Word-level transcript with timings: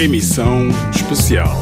Emissão 0.00 0.68
especial. 0.96 1.54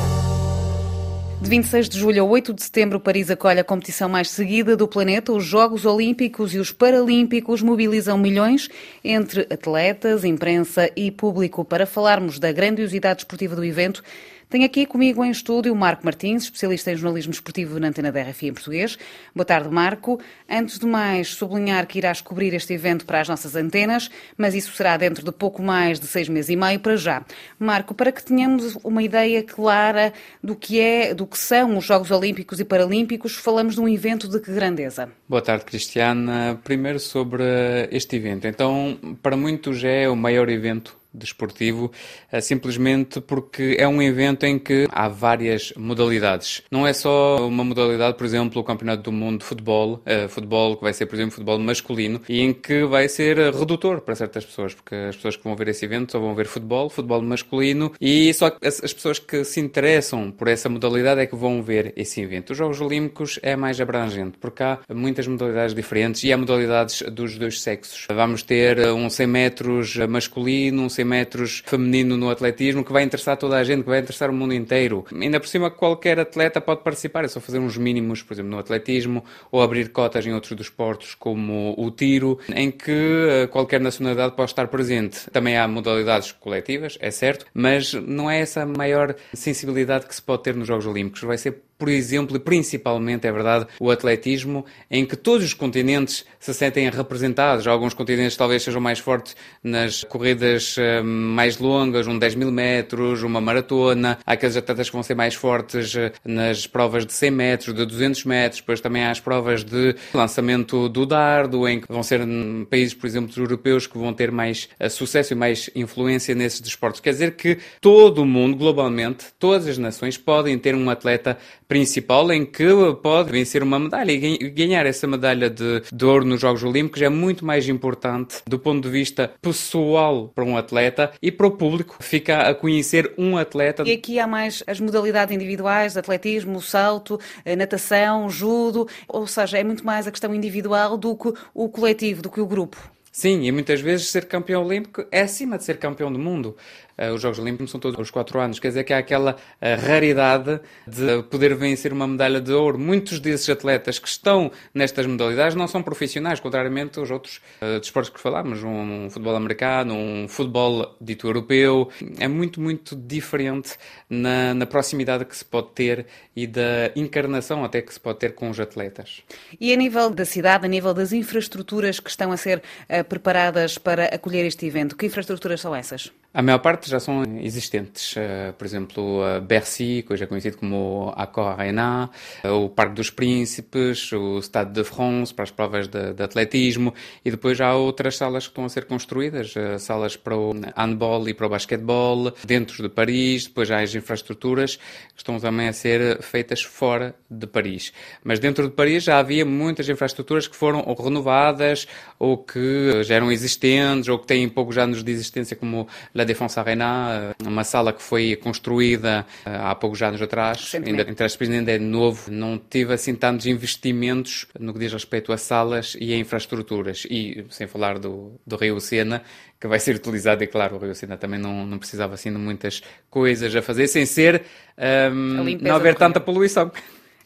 De 1.43 1.51
26 1.51 1.89
de 1.89 1.99
julho 1.99 2.23
a 2.23 2.25
8 2.25 2.55
de 2.55 2.63
setembro, 2.63 3.01
Paris 3.01 3.33
acolhe 3.33 3.59
a 3.59 3.65
competição 3.65 4.09
mais 4.09 4.31
seguida 4.31 4.77
do 4.77 4.87
planeta. 4.87 5.33
Os 5.33 5.45
Jogos 5.45 5.85
Olímpicos 5.85 6.55
e 6.55 6.59
os 6.59 6.71
Paralímpicos 6.71 7.63
mobilizam 7.63 8.17
milhões 8.17 8.69
entre 9.03 9.41
atletas, 9.51 10.23
imprensa 10.23 10.89
e 10.95 11.11
público. 11.11 11.65
Para 11.65 11.85
falarmos 11.85 12.39
da 12.39 12.53
grandiosidade 12.53 13.17
desportiva 13.17 13.57
do 13.57 13.65
evento, 13.65 14.05
tenho 14.49 14.65
aqui 14.65 14.87
comigo 14.87 15.23
em 15.23 15.31
estúdio 15.31 15.73
o 15.75 15.77
Marco 15.77 16.05
Martins, 16.05 16.45
especialista 16.45 16.91
em 16.91 16.97
jornalismo 16.97 17.33
esportivo 17.33 17.79
na 17.79 17.89
antena 17.89 18.11
da 18.11 18.23
RFI 18.23 18.49
em 18.49 18.53
português. 18.55 18.99
Boa 19.35 19.45
tarde, 19.45 19.69
Marco. 19.69 20.19
Antes 20.49 20.79
de 20.79 20.87
mais, 20.87 21.29
sublinhar 21.29 21.87
que 21.87 21.99
irás 21.99 22.21
cobrir 22.21 22.55
este 22.55 22.73
evento 22.73 23.05
para 23.05 23.21
as 23.21 23.29
nossas 23.29 23.55
antenas, 23.55 24.11
mas 24.37 24.55
isso 24.55 24.73
será 24.73 24.97
dentro 24.97 25.25
de 25.25 25.31
pouco 25.33 25.63
mais 25.63 26.01
de 26.01 26.07
seis 26.07 26.29
meses 26.29 26.51
e 26.51 26.57
meio 26.57 26.81
para 26.81 26.97
já. 26.97 27.25
Marco, 27.59 27.95
para 27.95 28.11
que 28.11 28.23
tenhamos 28.23 28.77
uma 28.83 29.03
ideia 29.03 29.43
clara 29.43 30.13
do 30.43 30.57
que 30.57 30.81
é, 30.81 31.15
do 31.15 31.27
que 31.27 31.39
são 31.39 31.77
os 31.77 31.85
Jogos 31.85 32.11
Olímpicos 32.11 32.59
e 32.59 32.65
Paralímpicos, 32.65 33.37
falamos 33.37 33.75
de 33.75 33.81
um 33.81 33.89
evento 33.89 34.27
de 34.29 34.41
que 34.41 34.53
grandeza? 34.53 35.11
Boa 35.29 35.43
tarde, 35.43 35.65
Cristiana. 35.65 36.59
Primeiro 36.65 36.99
sobre 36.99 37.43
este 37.91 38.17
evento. 38.17 38.47
Então, 38.47 38.99
para 39.23 39.37
muitos 39.37 39.85
é 39.85 40.09
o 40.09 40.17
maior 40.17 40.49
evento 40.49 40.98
desportivo, 41.13 41.91
eh, 42.31 42.41
simplesmente 42.41 43.21
porque 43.21 43.77
é 43.79 43.89
um 43.89 44.01
evento 44.03 44.45
em 44.45 44.59
que 44.59 44.87
há 44.91 45.09
várias 45.09 45.73
modalidades. 45.77 46.63
Não 46.71 46.87
é 46.87 46.93
só 46.93 47.47
uma 47.47 47.65
modalidade, 47.65 48.17
por 48.17 48.25
exemplo, 48.25 48.61
o 48.61 48.65
Campeonato 48.65 49.03
do 49.03 49.13
Mundo 49.13 49.41
de 49.41 49.45
Futebol, 49.45 49.95
uh, 49.95 50.29
futebol 50.29 50.77
que 50.77 50.83
vai 50.83 50.93
ser, 50.93 51.07
por 51.07 51.15
exemplo, 51.15 51.33
futebol 51.33 51.59
masculino, 51.59 52.21
e 52.29 52.41
em 52.41 52.53
que 52.53 52.85
vai 52.85 53.09
ser 53.09 53.39
redutor 53.55 54.01
para 54.01 54.15
certas 54.15 54.45
pessoas, 54.45 54.75
porque 54.75 54.95
as 54.95 55.17
pessoas 55.17 55.37
que 55.37 55.45
vão 55.45 55.57
ver 55.57 55.69
esse 55.69 55.85
evento 55.85 56.13
só 56.13 56.19
vão 56.19 56.35
ver 56.35 56.47
futebol, 56.47 56.91
futebol 56.91 57.23
masculino, 57.23 57.93
e 58.01 58.33
só 58.35 58.57
as, 58.63 58.83
as 58.85 58.93
pessoas 58.93 59.19
que 59.19 59.45
se 59.45 59.61
interessam 59.61 60.31
por 60.31 60.49
essa 60.49 60.69
modalidade 60.69 61.21
é 61.21 61.27
que 61.27 61.37
vão 61.37 61.63
ver 61.63 61.93
esse 61.97 62.21
evento. 62.21 62.51
Os 62.51 62.59
Jogos 62.59 62.81
Olímpicos 62.81 63.39
é 63.43 63.57
mais 63.57 63.81
abrangente, 63.81 64.39
porque 64.39 64.63
há 64.63 64.79
muitas 64.95 65.27
modalidades 65.27 65.75
diferentes 65.75 66.23
e 66.25 66.33
há 66.33 66.37
modalidades 66.37 67.03
dos 67.03 67.37
dois 67.39 67.61
sexos. 67.61 68.07
Vamos 68.09 68.43
ter 68.43 68.79
um 68.89 69.09
100 69.09 69.27
metros 69.27 69.97
masculino, 69.97 70.83
um 70.83 70.89
100 70.99 71.05
metros 71.05 71.63
feminino 71.65 72.17
no 72.17 72.29
atletismo 72.29 72.85
que 72.85 72.93
vai 72.93 73.05
interessar 73.05 73.37
toda 73.37 73.57
a 73.57 73.65
gente, 73.65 73.83
que 73.83 73.89
vai 73.89 74.01
interessar 74.01 74.31
o 74.31 74.33
mundo 74.33 74.53
inteiro. 74.53 75.05
Ainda 75.13 75.39
por 75.39 75.47
cima, 75.47 75.71
qualquer 75.71 76.19
atleta 76.19 76.61
pode 76.61 76.83
participar, 76.83 77.25
é 77.25 77.29
só 77.29 77.41
fazer 77.41 77.59
uns 77.59 77.77
mínimos, 77.77 78.23
por 78.23 78.35
exemplo, 78.35 78.51
no 78.51 78.59
atletismo, 78.59 79.25
ou 79.53 79.63
abrir 79.63 79.91
cotas 79.91 80.27
em 80.27 80.33
outros 80.33 80.57
desportos, 80.57 81.15
como 81.15 81.75
o 81.79 81.91
tiro, 81.91 82.39
em 82.53 82.71
que 82.71 82.91
eh, 82.91 83.47
qualquer 83.47 83.81
nacionalidade 83.81 84.35
pode 84.35 84.51
estar 84.51 84.67
presente. 84.69 85.31
Também 85.31 85.57
há 85.57 85.69
modalidades 85.69 86.33
coletivas, 86.33 86.99
é 87.01 87.11
certo, 87.11 87.47
mas 87.55 87.93
não 87.93 88.31
é 88.31 88.41
essa 88.41 88.63
a 88.63 88.67
maior 88.67 89.15
sensibilidade 89.33 90.07
que 90.07 90.15
se 90.15 90.23
pode 90.23 90.43
ter 90.43 90.55
nos 90.55 90.67
Jogos 90.67 90.87
Olímpicos. 90.87 91.23
Vai 91.23 91.39
ser 91.39 91.68
por 91.79 91.89
exemplo, 91.89 92.37
e 92.37 92.41
principalmente, 92.41 93.27
é 93.27 93.33
verdade, 93.33 93.67
o 93.79 93.91
atletismo, 93.91 94.67
em 94.91 95.07
que 95.07 95.17
todos 95.17 95.47
os 95.47 95.55
continentes 95.55 96.25
se 96.41 96.53
sentem 96.53 96.91
representados. 96.91 97.67
Alguns 97.67 97.95
continentes 97.95 98.37
talvez 98.37 98.65
sejam 98.65 98.81
mais 98.81 98.99
fortes 98.99 99.37
nas 99.63 100.03
corridas 100.03 100.77
uh, 100.77 101.05
mais 101.05 101.59
longas, 101.59 102.09
um 102.09 102.19
10 102.19 102.35
mil 102.35 102.51
metros, 102.51 103.23
uma 103.23 103.41
maratona. 103.41 104.19
Há 104.27 104.33
aqueles 104.33 104.57
atletas 104.57 104.89
que 104.89 104.95
vão 104.95 105.03
ser 105.05 105.15
mais 105.15 105.35
fortes 105.35 105.95
uh, 105.95 106.11
nas 106.25 106.67
provas 106.67 107.07
de 107.07 107.13
100 107.13 107.31
metros, 107.31 107.75
de 107.75 107.87
200 107.87 108.25
metros. 108.25 108.61
Depois 108.61 108.81
também 108.81 109.05
há 109.05 109.11
as 109.13 109.21
provas 109.21 109.63
de 109.63 109.95
lançamento 110.13 110.89
do 110.89 111.07
dardo, 111.07 111.69
em 111.69 111.81
que 111.81 111.87
vão 111.89 112.03
ser 112.03 112.21
hum, 112.23 112.67
países, 112.69 112.95
por 112.95 113.07
exemplo, 113.07 113.33
europeus 113.37 113.87
que 113.87 113.97
vão 113.97 114.13
ter 114.13 114.33
mais 114.33 114.69
uh, 114.81 114.91
sucesso 114.91 115.33
e 115.33 115.37
mais 115.37 115.71
influência 115.77 116.35
nesses 116.35 116.61
desportos. 116.61 117.01
Quer 117.01 117.11
dizer 117.11 117.37
que 117.37 117.59
todo 117.81 118.23
o 118.23 118.27
mundo, 118.27 118.57
globalmente, 118.57 119.27
todas 119.39 119.69
as 119.69 119.79
nações 119.79 120.19
podem 120.19 120.59
ter 120.59 120.75
um 120.75 120.91
atleta 120.91 121.39
principal 121.69 122.33
em 122.33 122.47
que 122.47 122.67
pode 123.03 123.31
vencer 123.31 123.63
uma 123.63 123.79
medalha 123.79 124.11
e 124.11 124.49
ganhar 124.49 124.87
essa 124.87 125.07
medalha 125.07 125.51
de, 125.51 125.83
de 125.93 126.05
ouro 126.05 126.25
nos 126.25 126.41
Jogos 126.41 126.65
Olímpicos 126.65 127.03
é 127.03 127.11
muito 127.11 127.45
mais 127.45 127.69
importante 127.69 128.37
do 128.47 128.59
ponto 128.59 128.83
de 128.83 128.89
vista 128.89 129.31
pessoal 129.43 130.33
para 130.35 130.45
um 130.45 130.57
atleta 130.57 131.13
e 131.21 131.31
para 131.31 131.47
o 131.47 131.51
público 131.51 131.97
fica 132.01 132.49
a 132.49 132.55
conhecer 132.55 133.13
um 133.19 133.37
atleta. 133.37 133.83
E 133.87 133.93
aqui 133.93 134.19
há 134.19 134.27
mais 134.27 134.65
as 134.67 134.81
modalidades 134.81 135.35
individuais, 135.35 135.97
atletismo, 135.97 136.63
salto, 136.63 137.21
eh, 137.45 137.55
natação, 137.55 138.31
judo, 138.31 138.89
ou 139.07 139.27
seja, 139.27 139.59
é 139.59 139.65
muito 139.65 139.85
mais 139.85 140.07
a 140.07 140.11
questão 140.11 140.35
individual 140.35 140.97
do 140.97 141.15
que 141.15 141.33
o 141.53 141.69
coletivo, 141.69 142.23
do 142.23 142.31
que 142.31 142.41
o 142.41 142.47
grupo. 142.47 142.79
Sim, 143.19 143.43
e 143.43 143.51
muitas 143.51 143.81
vezes 143.81 144.07
ser 144.07 144.27
campeão 144.27 144.65
olímpico 144.65 145.05
é 145.11 145.23
acima 145.23 145.59
de 145.59 145.65
ser 145.65 145.79
campeão 145.79 146.13
do 146.13 146.21
mundo. 146.21 146.57
Uh, 146.99 147.15
os 147.15 147.23
Jogos 147.23 147.39
Olímpicos 147.39 147.71
são 147.71 147.79
todos 147.79 147.99
os 147.99 148.11
quatro 148.11 148.41
anos, 148.41 148.59
quer 148.59 148.69
dizer 148.69 148.83
que 148.83 148.93
há 148.93 148.99
aquela 148.99 149.33
uh, 149.33 149.87
raridade 149.87 150.61
de 150.85 151.23
poder 151.31 151.55
vencer 151.55 151.93
uma 151.93 152.09
medalha 152.09 152.41
de 152.41 152.53
ouro. 152.53 152.77
Muitos 152.77 153.21
desses 153.21 153.49
atletas 153.49 154.01
que 154.01 154.09
estão 154.09 154.51
nestas 154.75 155.07
modalidades 155.07 155.55
não 155.55 155.69
são 155.69 155.81
profissionais, 155.81 156.41
contrariamente 156.41 156.99
aos 156.99 157.11
outros 157.11 157.41
uh, 157.63 157.79
desportos 157.79 158.11
que 158.11 158.21
falámos, 158.21 158.65
um, 158.65 159.09
futebol 159.11 159.37
americano, 159.37 159.95
um 159.95 160.27
futebol 160.27 160.97
dito 161.01 161.29
europeu. 161.29 161.89
É 162.19 162.27
muito, 162.27 162.61
muito 162.61 162.97
diferente 162.97 163.77
na, 164.11 164.53
na 164.53 164.67
proximidade 164.67 165.25
que 165.25 165.37
se 165.37 165.45
pode 165.45 165.69
ter 165.71 166.07
e 166.35 166.47
da 166.49 166.91
encarnação 166.97 167.65
até 167.65 167.81
que 167.81 167.95
se 167.95 168.01
pode 168.01 168.19
ter 168.19 168.35
com 168.35 168.51
os 168.51 168.59
atletas. 168.59 169.23
E 169.61 169.73
a 169.73 169.77
nível 169.77 170.11
da 170.11 170.25
cidade, 170.25 170.67
a 170.67 170.69
nível 170.69 170.93
das 170.93 171.13
infraestruturas 171.13 172.01
que 172.01 172.11
estão 172.11 172.33
a 172.33 172.37
ser 172.37 172.63
preparadas 173.09 173.79
para 173.79 174.07
acolher 174.07 174.45
este 174.45 174.67
evento, 174.67 174.97
que 174.97 175.07
infraestruturas 175.07 175.61
são 175.61 175.75
essas? 175.75 176.11
A 176.35 176.43
maior 176.43 176.59
parte 176.59 176.91
já 176.91 177.01
são 177.01 177.23
existentes. 177.41 178.15
Uh, 178.15 178.53
por 178.53 178.67
exemplo, 178.67 179.23
Bercy, 179.47 180.05
que 180.07 180.13
hoje 180.13 180.25
é 180.25 180.27
conhecido 180.27 180.59
como 180.59 181.11
Accor 181.17 181.59
Arena, 181.59 182.11
uh, 182.45 182.51
o 182.51 182.69
Parque 182.69 182.97
dos 182.97 183.09
Príncipes, 183.09 184.13
o 184.13 184.39
Stade 184.43 184.73
de 184.73 184.85
France 184.85 185.33
para 185.33 185.45
as 185.45 185.51
provas 185.51 185.89
de, 185.89 186.13
de, 186.13 186.23
atletismo 186.23 186.93
e 187.25 187.31
depois 187.31 187.59
há 187.63 187.75
outras 187.75 188.19
salas 188.19 188.45
que 188.45 188.51
estão 188.51 188.67
a 188.67 188.69
ser 188.69 188.85
construídas, 188.85 189.55
uh, 189.57 189.79
salas 189.79 190.19
para 190.19 190.37
o 190.37 190.53
handball 190.77 191.27
e 191.31 191.33
para 191.33 191.47
o 191.47 191.49
basquetebol, 191.49 192.31
dentro 192.45 192.83
de 192.83 192.91
Paris, 192.91 193.47
depois 193.47 193.71
há 193.71 193.81
as 193.81 193.95
infraestruturas 193.95 194.77
que 194.77 194.83
estão 195.23 195.41
também 195.41 195.67
a 195.67 195.73
ser 195.73 196.21
feitas 196.23 196.63
fora 196.63 197.15
de 197.31 197.47
Paris. 197.47 197.91
Mas 198.23 198.39
dentro 198.39 198.69
de 198.69 198.75
Paris 198.75 199.05
já 199.05 199.19
havia 199.19 199.47
muitas 199.47 199.89
infraestruturas 199.89 200.47
que 200.47 200.55
foram 200.55 200.85
ou 200.87 200.95
renovadas 200.95 201.89
ou 202.19 202.37
que 202.37 203.03
já 203.03 203.15
eram 203.15 203.33
existentes 203.33 204.09
ou 204.09 204.19
que 204.19 204.27
têm 204.27 204.47
poucos 204.47 204.77
anos 204.77 205.03
de 205.03 205.11
existência, 205.11 205.57
como 205.57 205.89
La 206.19 206.25
Défense 206.25 206.59
Arena, 206.59 207.35
eh, 207.41 207.49
uma 207.49 207.63
sala 207.63 207.93
que 207.93 208.03
foi 208.03 208.35
construída 208.35 209.25
eh, 209.47 209.57
há 209.57 209.73
poucos 209.77 210.03
anos 210.03 210.21
atrás, 210.21 210.75
ainda, 210.75 211.03
entre 211.09 211.25
as 211.25 211.41
ainda 211.41 211.71
é 211.71 211.79
novo, 211.79 212.29
não 212.29 212.59
tive 212.59 212.93
assim 212.93 213.15
tantos 213.15 213.47
investimentos 213.47 214.45
no 214.59 214.73
que 214.73 214.81
diz 214.81 214.93
respeito 214.93 215.33
a 215.33 215.39
salas 215.39 215.97
e 216.01 216.13
a 216.13 216.17
infraestruturas. 216.17 217.07
E 217.09 217.47
sem 217.51 217.69
falar 217.69 218.01
do, 218.01 218.33
do 218.45 218.57
Rio 218.57 218.81
Sena, 218.81 219.23
que 219.61 219.69
vai 219.69 219.79
ser 219.79 219.95
utilizado, 219.95 220.43
e 220.43 220.49
claro, 220.49 220.75
o 220.75 220.79
Rio 220.81 220.93
Sena 220.93 221.17
também 221.17 221.39
não, 221.39 221.65
não 221.65 221.79
precisava 221.79 222.15
assim 222.15 222.33
de 222.33 222.39
muitas 222.39 222.83
coisas 223.09 223.55
a 223.55 223.63
fazer, 223.63 223.87
sem 223.87 224.05
ser 224.05 224.43
um, 224.77 225.47
ehm, 225.47 225.59
não 225.61 225.77
haver 225.77 225.95
tanta 225.95 226.19
poluição 226.19 226.73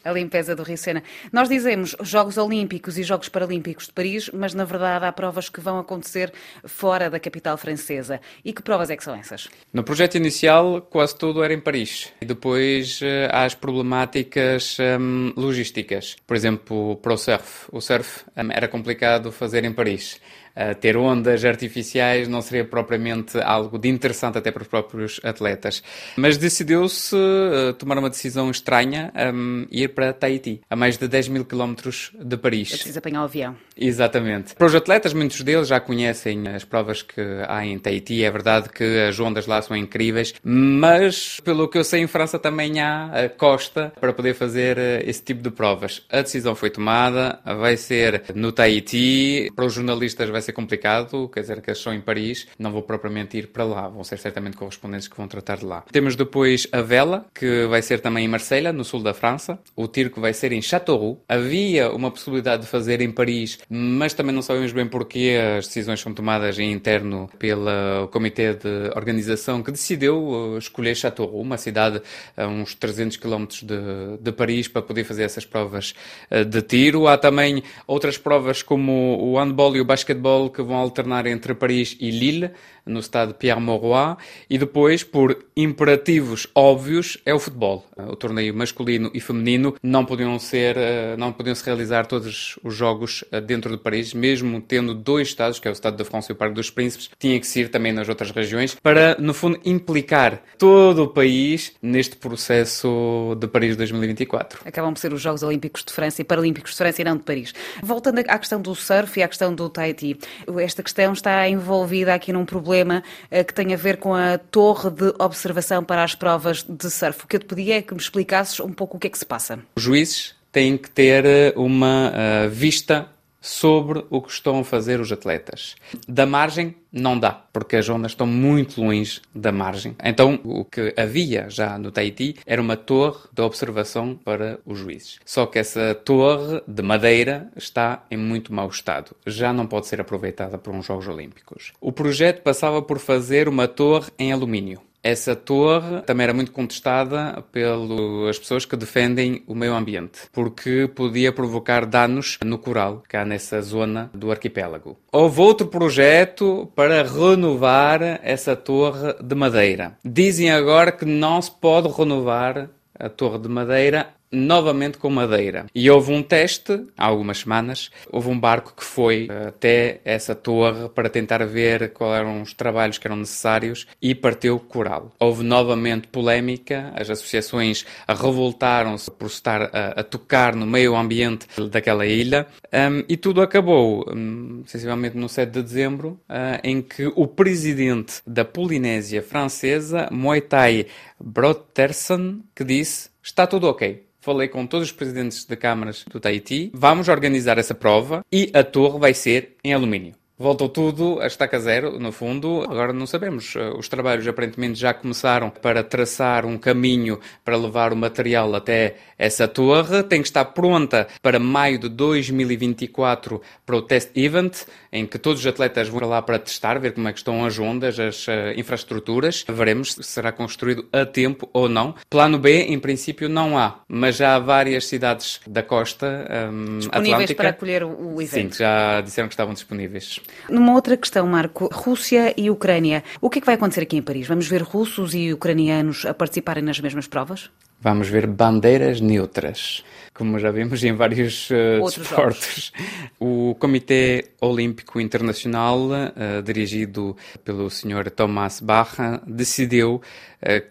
a 0.03 0.11
limpeza 0.11 0.55
do 0.55 0.63
Rio 0.63 0.77
Sena. 0.77 1.03
Nós 1.31 1.49
dizemos 1.49 1.95
Jogos 2.01 2.37
Olímpicos 2.37 2.97
e 2.97 3.03
Jogos 3.03 3.29
Paralímpicos 3.29 3.87
de 3.87 3.93
Paris, 3.93 4.29
mas 4.33 4.53
na 4.53 4.65
verdade 4.65 5.05
há 5.05 5.11
provas 5.11 5.49
que 5.49 5.61
vão 5.61 5.79
acontecer 5.79 6.31
fora 6.65 7.09
da 7.09 7.19
capital 7.19 7.57
francesa. 7.57 8.19
E 8.43 8.53
que 8.53 8.61
provas 8.61 8.89
é 8.89 8.95
que 8.97 9.03
são 9.03 9.15
essas? 9.15 9.47
No 9.71 9.83
projeto 9.83 10.15
inicial, 10.15 10.81
quase 10.81 11.17
tudo 11.17 11.43
era 11.43 11.53
em 11.53 11.59
Paris. 11.59 12.11
E 12.21 12.25
depois 12.25 12.99
eh, 13.01 13.29
há 13.31 13.43
as 13.43 13.55
problemáticas 13.55 14.77
um, 14.99 15.33
logísticas. 15.35 16.15
Por 16.25 16.35
exemplo, 16.35 16.97
para 16.97 17.13
o 17.13 17.17
surf. 17.17 17.67
O 17.71 17.81
surf 17.81 18.25
um, 18.35 18.51
era 18.51 18.67
complicado 18.67 19.31
fazer 19.31 19.63
em 19.63 19.73
Paris. 19.73 20.19
Uh, 20.55 20.75
ter 20.75 20.95
ondas 20.95 21.43
artificiais 21.43 22.27
não 22.27 22.41
seria 22.41 22.63
propriamente 22.63 23.39
algo 23.39 23.79
de 23.79 23.89
interessante 23.89 24.37
até 24.37 24.51
para 24.51 24.61
os 24.61 24.67
próprios 24.67 25.19
atletas. 25.23 25.81
Mas 26.15 26.37
decidiu-se 26.37 27.15
uh, 27.15 27.73
tomar 27.73 27.97
uma 27.97 28.09
decisão 28.09 28.51
estranha, 28.51 29.11
um, 29.33 29.65
ir 29.71 29.89
para 29.89 30.13
Tahiti, 30.13 30.61
a 30.69 30.75
mais 30.75 30.97
de 30.97 31.07
10 31.07 31.29
mil 31.29 31.45
quilómetros 31.45 32.11
de 32.19 32.37
Paris. 32.37 32.71
É 32.71 32.75
preciso 32.75 32.99
apanhar 32.99 33.21
o 33.21 33.25
avião. 33.25 33.55
Exatamente. 33.75 34.53
Para 34.53 34.67
os 34.67 34.75
atletas, 34.75 35.13
muitos 35.13 35.41
deles 35.41 35.67
já 35.67 35.79
conhecem 35.79 36.47
as 36.47 36.63
provas 36.63 37.01
que 37.01 37.21
há 37.47 37.65
em 37.65 37.79
Tahiti. 37.79 38.23
É 38.23 38.29
verdade 38.29 38.69
que 38.69 38.83
as 39.07 39.19
ondas 39.19 39.47
lá 39.47 39.61
são 39.61 39.75
incríveis, 39.75 40.35
mas 40.43 41.39
pelo 41.39 41.67
que 41.67 41.79
eu 41.79 41.83
sei, 41.83 42.01
em 42.01 42.07
França 42.07 42.37
também 42.37 42.79
há 42.79 43.05
a 43.05 43.29
costa 43.29 43.91
para 43.99 44.13
poder 44.13 44.35
fazer 44.35 44.77
esse 45.07 45.23
tipo 45.23 45.41
de 45.41 45.49
provas. 45.49 46.05
A 46.11 46.21
decisão 46.21 46.53
foi 46.53 46.69
tomada, 46.69 47.39
vai 47.43 47.75
ser 47.75 48.23
no 48.35 48.51
Tahiti. 48.51 49.51
Para 49.55 49.65
os 49.65 49.73
jornalistas 49.73 50.29
vai 50.29 50.42
ser 50.43 50.53
complicado, 50.53 51.29
quer 51.29 51.41
dizer 51.41 51.61
que 51.61 51.69
eles 51.69 51.81
são 51.81 51.93
em 51.93 52.01
Paris, 52.01 52.47
não 52.57 52.71
vou 52.71 52.81
propriamente 52.81 53.37
ir 53.37 53.47
para 53.47 53.63
lá, 53.63 53.87
vão 53.87 54.03
ser 54.03 54.17
certamente 54.19 54.57
correspondentes 54.57 55.07
que 55.07 55.15
vão 55.15 55.27
tratar 55.27 55.57
de 55.57 55.65
lá. 55.65 55.83
Temos 55.91 56.15
depois 56.15 56.67
a 56.71 56.81
Vela, 56.81 57.25
que 57.33 57.65
vai 57.67 57.81
ser 57.81 57.99
também 57.99 58.25
em 58.25 58.27
Marselha, 58.27 58.73
no 58.73 58.83
sul 58.83 59.01
da 59.01 59.13
França, 59.13 59.59
o 59.75 59.83
o 59.83 59.87
tiro 59.87 60.09
que 60.09 60.19
vai 60.19 60.33
ser 60.33 60.51
em 60.51 60.61
Châteauroux. 60.61 61.19
Havia 61.27 61.91
uma 61.91 62.09
possibilidade 62.09 62.63
de 62.63 62.69
fazer 62.69 63.01
em 63.01 63.11
Paris, 63.11 63.59
mas 63.69 64.13
também 64.13 64.33
não 64.33 64.41
sabemos 64.41 64.71
bem 64.71 64.87
porquê. 64.87 65.37
As 65.57 65.67
decisões 65.67 65.99
são 65.99 66.13
tomadas 66.13 66.57
em 66.57 66.71
interno 66.71 67.29
pelo 67.37 68.07
comitê 68.11 68.53
de 68.53 68.91
organização 68.95 69.61
que 69.61 69.71
decidiu 69.71 70.15
uh, 70.15 70.57
escolher 70.57 70.95
Châteauroux, 70.95 71.41
uma 71.41 71.57
cidade 71.57 72.01
a 72.37 72.47
uns 72.47 72.73
300 72.75 73.17
km 73.17 73.45
de, 73.61 74.17
de 74.19 74.31
Paris, 74.31 74.67
para 74.67 74.81
poder 74.81 75.03
fazer 75.03 75.23
essas 75.23 75.45
provas 75.45 75.93
uh, 76.31 76.45
de 76.45 76.61
tiro. 76.61 77.07
Há 77.07 77.17
também 77.17 77.61
outras 77.85 78.17
provas 78.17 78.63
como 78.63 79.17
o 79.19 79.37
handball 79.37 79.75
e 79.75 79.81
o 79.81 79.85
basquetebol 79.85 80.32
que 80.49 80.61
vão 80.61 80.75
alternar 80.75 81.25
entre 81.27 81.53
Paris 81.53 81.97
e 81.99 82.11
Lille 82.11 82.51
no 82.85 82.99
estado 82.99 83.33
Pierre 83.33 83.61
Mauroy, 83.61 84.15
e 84.49 84.57
depois, 84.57 85.03
por 85.03 85.45
imperativos 85.55 86.47
óbvios, 86.53 87.17
é 87.25 87.33
o 87.33 87.39
futebol. 87.39 87.85
O 87.95 88.15
torneio 88.15 88.53
masculino 88.53 89.09
e 89.13 89.19
feminino 89.19 89.75
não 89.81 90.05
podiam 90.05 90.37
ser, 90.37 90.75
eh, 90.77 91.15
não 91.17 91.31
podiam 91.31 91.55
se 91.55 91.65
realizar 91.65 92.05
todos 92.05 92.59
os 92.63 92.75
jogos 92.75 93.23
eh, 93.31 93.39
dentro 93.39 93.71
de 93.71 93.81
Paris, 93.81 94.13
mesmo 94.13 94.61
tendo 94.61 94.93
dois 94.93 95.29
estados, 95.29 95.59
que 95.59 95.67
é 95.67 95.71
o 95.71 95.73
estado 95.73 95.95
da 95.95 96.05
França 96.05 96.31
e 96.31 96.33
o 96.33 96.35
Parque 96.35 96.55
dos 96.55 96.69
Príncipes, 96.69 97.09
tinha 97.17 97.39
que 97.39 97.47
ser 97.47 97.69
também 97.69 97.93
nas 97.93 98.09
outras 98.09 98.31
regiões, 98.31 98.75
para, 98.75 99.15
no 99.19 99.33
fundo, 99.33 99.59
implicar 99.63 100.41
todo 100.57 101.03
o 101.03 101.07
país 101.07 101.73
neste 101.81 102.15
processo 102.17 103.35
de 103.39 103.47
Paris 103.47 103.77
2024. 103.77 104.61
Acabam 104.65 104.93
por 104.93 104.99
ser 104.99 105.13
os 105.13 105.21
Jogos 105.21 105.43
Olímpicos 105.43 105.83
de 105.83 105.93
França 105.93 106.21
e 106.21 106.25
Paralímpicos 106.25 106.71
de 106.71 106.77
França 106.77 107.01
e 107.01 107.05
não 107.05 107.17
de 107.17 107.23
Paris. 107.23 107.53
Voltando 107.81 108.19
à 108.19 108.37
questão 108.37 108.61
do 108.61 108.75
surf 108.75 109.19
e 109.19 109.23
à 109.23 109.27
questão 109.27 109.53
do 109.53 109.69
Tahiti, 109.69 110.17
esta 110.59 110.83
questão 110.83 111.13
está 111.13 111.47
envolvida 111.47 112.13
aqui 112.13 112.33
num 112.33 112.45
problema 112.45 113.03
eh, 113.29 113.43
que 113.43 113.53
tem 113.53 113.73
a 113.73 113.77
ver 113.77 113.97
com 113.97 114.13
a 114.13 114.37
torre 114.37 114.89
de 114.89 115.13
observação 115.19 115.83
para 115.83 116.03
as 116.03 116.15
provas 116.15 116.63
de 116.67 116.89
surf. 116.89 117.23
O 117.23 117.27
que 117.27 117.35
eu 117.35 117.39
te 117.39 117.45
pedia 117.45 117.77
é 117.77 117.81
que 117.81 117.93
me 117.93 117.99
explicasses 117.99 118.59
um 118.59 118.71
pouco 118.71 118.97
o 118.97 118.99
que 118.99 119.07
é 119.07 119.09
que 119.09 119.17
se 119.17 119.25
passa. 119.25 119.59
Os 119.75 119.83
juízes 119.83 120.35
têm 120.51 120.77
que 120.77 120.89
ter 120.89 121.25
eh, 121.25 121.53
uma 121.55 122.11
uh, 122.11 122.49
vista 122.49 123.07
sobre 123.43 124.05
o 124.09 124.21
que 124.21 124.31
estão 124.31 124.59
a 124.59 124.63
fazer 124.63 125.01
os 125.01 125.11
atletas. 125.11 125.75
Da 126.07 126.25
margem, 126.25 126.73
não 126.89 127.19
dá, 127.19 127.31
porque 127.51 127.75
as 127.75 127.89
ondas 127.89 128.13
estão 128.13 128.25
muito 128.25 128.81
longe 128.81 129.21
da 129.35 129.51
margem. 129.51 129.97
Então, 130.01 130.39
o 130.45 130.63
que 130.63 130.93
havia 130.97 131.49
já 131.49 131.77
no 131.77 131.91
Tahiti 131.91 132.37
era 132.45 132.61
uma 132.61 132.77
torre 132.77 133.19
de 133.33 133.41
observação 133.41 134.15
para 134.15 134.59
os 134.65 134.79
juízes. 134.79 135.19
Só 135.25 135.45
que 135.45 135.59
essa 135.59 135.93
torre 135.93 136.61
de 136.65 136.81
madeira 136.81 137.51
está 137.57 138.05
em 138.09 138.15
muito 138.15 138.53
mau 138.53 138.69
estado. 138.69 139.13
Já 139.27 139.51
não 139.51 139.67
pode 139.67 139.87
ser 139.87 139.99
aproveitada 139.99 140.57
para 140.57 140.71
uns 140.71 140.85
Jogos 140.85 141.09
Olímpicos. 141.09 141.73
O 141.81 141.91
projeto 141.91 142.43
passava 142.43 142.81
por 142.81 142.97
fazer 142.97 143.49
uma 143.49 143.67
torre 143.67 144.09
em 144.17 144.31
alumínio. 144.31 144.79
Essa 145.03 145.35
torre 145.35 146.01
também 146.03 146.23
era 146.23 146.33
muito 146.33 146.53
contestada 146.53 147.43
pelas 147.51 148.39
pessoas 148.39 148.63
que 148.63 148.77
defendem 148.77 149.43
o 149.45 149.53
meio 149.53 149.73
ambiente, 149.73 150.21
porque 150.31 150.89
podia 150.95 151.33
provocar 151.33 151.85
danos 151.85 152.37
no 152.41 152.57
coral, 152.57 153.03
cá 153.09 153.25
nessa 153.25 153.61
zona 153.61 154.09
do 154.13 154.31
arquipélago. 154.31 154.97
Houve 155.11 155.41
outro 155.41 155.67
projeto 155.67 156.71
para 156.73 157.03
renovar 157.03 158.01
essa 158.23 158.55
torre 158.55 159.13
de 159.21 159.35
madeira. 159.35 159.97
Dizem 160.05 160.49
agora 160.49 160.91
que 160.91 161.03
não 161.03 161.41
se 161.41 161.51
pode 161.51 161.89
renovar 161.89 162.69
a 162.97 163.09
torre 163.09 163.39
de 163.39 163.49
madeira 163.49 164.13
novamente 164.33 164.97
com 164.97 165.09
madeira. 165.09 165.67
E 165.73 165.89
houve 165.89 166.11
um 166.11 166.23
teste, 166.23 166.87
há 166.97 167.05
algumas 167.05 167.39
semanas, 167.39 167.91
houve 168.11 168.29
um 168.29 168.39
barco 168.39 168.73
que 168.75 168.83
foi 168.83 169.27
até 169.47 170.01
essa 170.03 170.33
torre 170.33 170.89
para 170.89 171.09
tentar 171.09 171.45
ver 171.45 171.93
quais 171.93 172.19
eram 172.19 172.41
os 172.41 172.53
trabalhos 172.53 172.97
que 172.97 173.07
eram 173.07 173.17
necessários 173.17 173.87
e 174.01 174.15
partiu 174.15 174.59
coral. 174.59 175.11
Houve 175.19 175.43
novamente 175.43 176.07
polémica, 176.07 176.91
as 176.95 177.09
associações 177.09 177.85
revoltaram-se 178.07 179.11
por 179.11 179.27
estar 179.27 179.61
a, 179.61 179.99
a, 179.99 180.03
tocar 180.03 180.55
no 180.55 180.65
meio 180.65 180.95
ambiente 180.95 181.47
daquela 181.69 182.05
ilha 182.05 182.47
um, 182.73 183.03
e 183.07 183.15
tudo 183.15 183.41
acabou, 183.41 184.05
um, 184.11 184.63
sensivelmente 184.65 185.15
no 185.15 185.29
7 185.29 185.51
de 185.51 185.61
dezembro, 185.61 186.19
uh, 186.29 186.59
em 186.63 186.81
que 186.81 187.11
o 187.15 187.27
presidente 187.27 188.21
da 188.25 188.43
Polinésia 188.43 189.21
francesa, 189.21 190.07
Moitai 190.11 190.87
Brotterson, 191.19 192.39
que 192.55 192.63
disse 192.63 193.09
está 193.21 193.47
tudo 193.47 193.67
ok 193.67 194.03
falei 194.23 194.47
com 194.47 194.65
todos 194.65 194.87
os 194.87 194.93
presidentes 194.93 195.43
de 195.43 195.55
câmaras 195.57 196.05
do 196.09 196.17
Tahiti, 196.17 196.71
vamos 196.73 197.09
organizar 197.09 197.57
essa 197.57 197.75
prova 197.75 198.25
e 198.31 198.49
a 198.53 198.63
torre 198.63 198.97
vai 198.97 199.13
ser 199.13 199.57
em 199.61 199.73
alumínio. 199.73 200.15
Voltou 200.37 200.67
tudo 200.67 201.19
a 201.21 201.27
estaca 201.27 201.59
zero, 201.59 201.99
no 201.99 202.11
fundo. 202.11 202.63
Agora 202.63 202.91
não 202.91 203.05
sabemos. 203.05 203.55
Eh, 203.55 203.69
os 203.77 203.87
trabalhos 203.87 204.27
aparentemente 204.27 204.79
já 204.79 204.91
começaram 204.91 205.51
para 205.51 205.83
traçar 205.83 206.43
um 206.43 206.57
caminho 206.57 207.19
para 207.45 207.55
levar 207.55 207.93
o 207.93 207.95
material 207.95 208.55
até 208.55 208.95
essa 209.15 209.47
torre. 209.47 210.01
Tem 210.01 210.21
que 210.23 210.27
estar 210.27 210.45
pronta 210.45 211.07
para 211.21 211.37
maio 211.37 211.77
de 211.77 211.87
2024 211.87 213.39
para 213.63 213.75
o 213.75 213.81
test 213.83 214.09
event, 214.15 214.63
em 214.91 215.05
que 215.05 215.19
todos 215.19 215.39
os 215.39 215.47
atletas 215.47 215.87
vão 215.87 216.09
lá 216.09 216.19
para 216.19 216.39
testar, 216.39 216.79
ver 216.79 216.93
como 216.93 217.07
é 217.07 217.13
que 217.13 217.19
estão 217.19 217.45
as 217.45 217.59
ondas, 217.59 217.99
as 217.99 218.27
uh, 218.27 218.31
infraestruturas. 218.57 219.45
Veremos 219.47 219.93
se 219.93 220.03
será 220.03 220.31
construído 220.31 220.87
a 220.91 221.05
tempo 221.05 221.47
ou 221.53 221.69
não. 221.69 221.93
Plano 222.09 222.39
B, 222.39 222.63
em 222.63 222.79
princípio, 222.79 223.29
não 223.29 223.55
há, 223.55 223.81
mas 223.87 224.15
já 224.15 224.35
há 224.35 224.39
várias 224.39 224.87
cidades 224.87 225.39
da 225.45 225.61
costa 225.61 226.27
um, 226.51 226.79
disponíveis 226.79 227.13
Atlântica. 227.13 227.35
para 227.35 227.49
acolher 227.49 227.83
o 227.83 228.19
evento. 228.19 228.55
Sim, 228.55 228.59
já 228.59 228.99
disseram 229.01 229.27
que 229.27 229.35
estavam 229.35 229.53
disponíveis. 229.53 230.22
Numa 230.49 230.73
outra 230.73 230.97
questão, 230.97 231.25
Marco, 231.27 231.69
Rússia 231.71 232.33
e 232.37 232.49
Ucrânia. 232.49 233.03
O 233.21 233.29
que 233.29 233.39
é 233.39 233.41
que 233.41 233.45
vai 233.45 233.55
acontecer 233.55 233.81
aqui 233.81 233.97
em 233.97 234.01
Paris? 234.01 234.27
Vamos 234.27 234.47
ver 234.47 234.61
russos 234.61 235.13
e 235.13 235.33
ucranianos 235.33 236.05
a 236.05 236.13
participarem 236.13 236.63
nas 236.63 236.79
mesmas 236.79 237.07
provas? 237.07 237.49
Vamos 237.83 238.07
ver 238.07 238.25
bandeiras 238.27 239.01
neutras, 239.01 239.83
como 240.13 240.39
já 240.39 240.51
vimos 240.51 240.81
em 240.85 240.93
vários 240.93 241.49
uh, 241.49 241.83
desportos. 241.83 242.71
O 243.19 243.55
Comitê 243.59 244.29
Olímpico 244.39 245.01
Internacional, 245.01 245.89
uh, 245.89 246.41
dirigido 246.41 247.17
pelo 247.43 247.69
Sr. 247.69 248.09
Thomas 248.09 248.61
Bach, 248.61 248.95
decidiu 249.27 249.95
uh, 249.95 250.01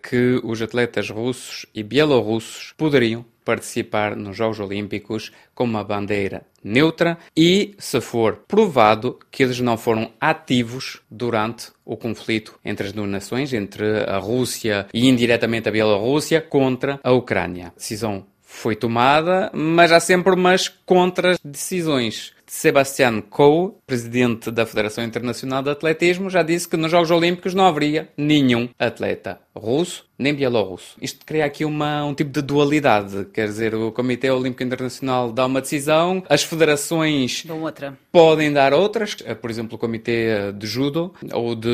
que 0.02 0.40
os 0.42 0.62
atletas 0.62 1.10
russos 1.10 1.66
e 1.74 1.82
bielorrussos 1.82 2.72
poderiam 2.78 3.26
participar 3.44 4.16
nos 4.16 4.36
Jogos 4.36 4.60
Olímpicos 4.60 5.32
com 5.54 5.64
uma 5.64 5.84
bandeira 5.84 6.42
neutra 6.62 7.18
e, 7.36 7.74
se 7.78 8.00
for 8.00 8.44
provado 8.46 9.18
que 9.30 9.42
eles 9.42 9.60
não 9.60 9.76
foram 9.76 10.12
ativos 10.20 11.00
durante 11.10 11.72
o 11.84 11.96
conflito 11.96 12.58
entre 12.64 12.86
as 12.86 12.92
duas 12.92 13.08
nações, 13.08 13.52
entre 13.52 14.04
a 14.04 14.18
Rússia 14.18 14.86
e 14.92 15.08
indiretamente 15.08 15.68
a 15.68 15.72
Bielorrússia, 15.72 16.40
contra 16.40 17.00
a 17.02 17.12
Ucrânia. 17.12 17.68
A 17.68 17.78
decisão 17.78 18.26
foi 18.42 18.76
tomada, 18.76 19.50
mas 19.54 19.90
há 19.90 19.98
sempre 19.98 20.34
umas 20.34 20.68
contra-decisões. 20.68 22.32
Sebastian 22.54 23.22
Coe, 23.22 23.72
presidente 23.86 24.50
da 24.50 24.66
Federação 24.66 25.02
Internacional 25.02 25.62
de 25.62 25.70
Atletismo, 25.70 26.28
já 26.28 26.42
disse 26.42 26.68
que 26.68 26.76
nos 26.76 26.90
Jogos 26.90 27.10
Olímpicos 27.10 27.54
não 27.54 27.64
haveria 27.64 28.10
nenhum 28.14 28.68
atleta 28.78 29.40
russo 29.56 30.04
nem 30.22 30.34
bielorrusso. 30.34 30.96
Isto 31.00 31.26
cria 31.26 31.44
aqui 31.44 31.64
uma, 31.64 32.04
um 32.04 32.14
tipo 32.14 32.30
de 32.30 32.40
dualidade, 32.40 33.26
quer 33.32 33.46
dizer, 33.46 33.74
o 33.74 33.90
Comitê 33.90 34.30
Olímpico 34.30 34.62
Internacional 34.62 35.32
dá 35.32 35.46
uma 35.46 35.60
decisão, 35.60 36.22
as 36.28 36.44
federações 36.44 37.44
podem 38.12 38.52
dar 38.52 38.72
outras, 38.72 39.16
por 39.40 39.50
exemplo, 39.50 39.74
o 39.74 39.78
Comitê 39.78 40.52
de 40.52 40.66
Judo 40.66 41.12
ou 41.32 41.56
de 41.56 41.68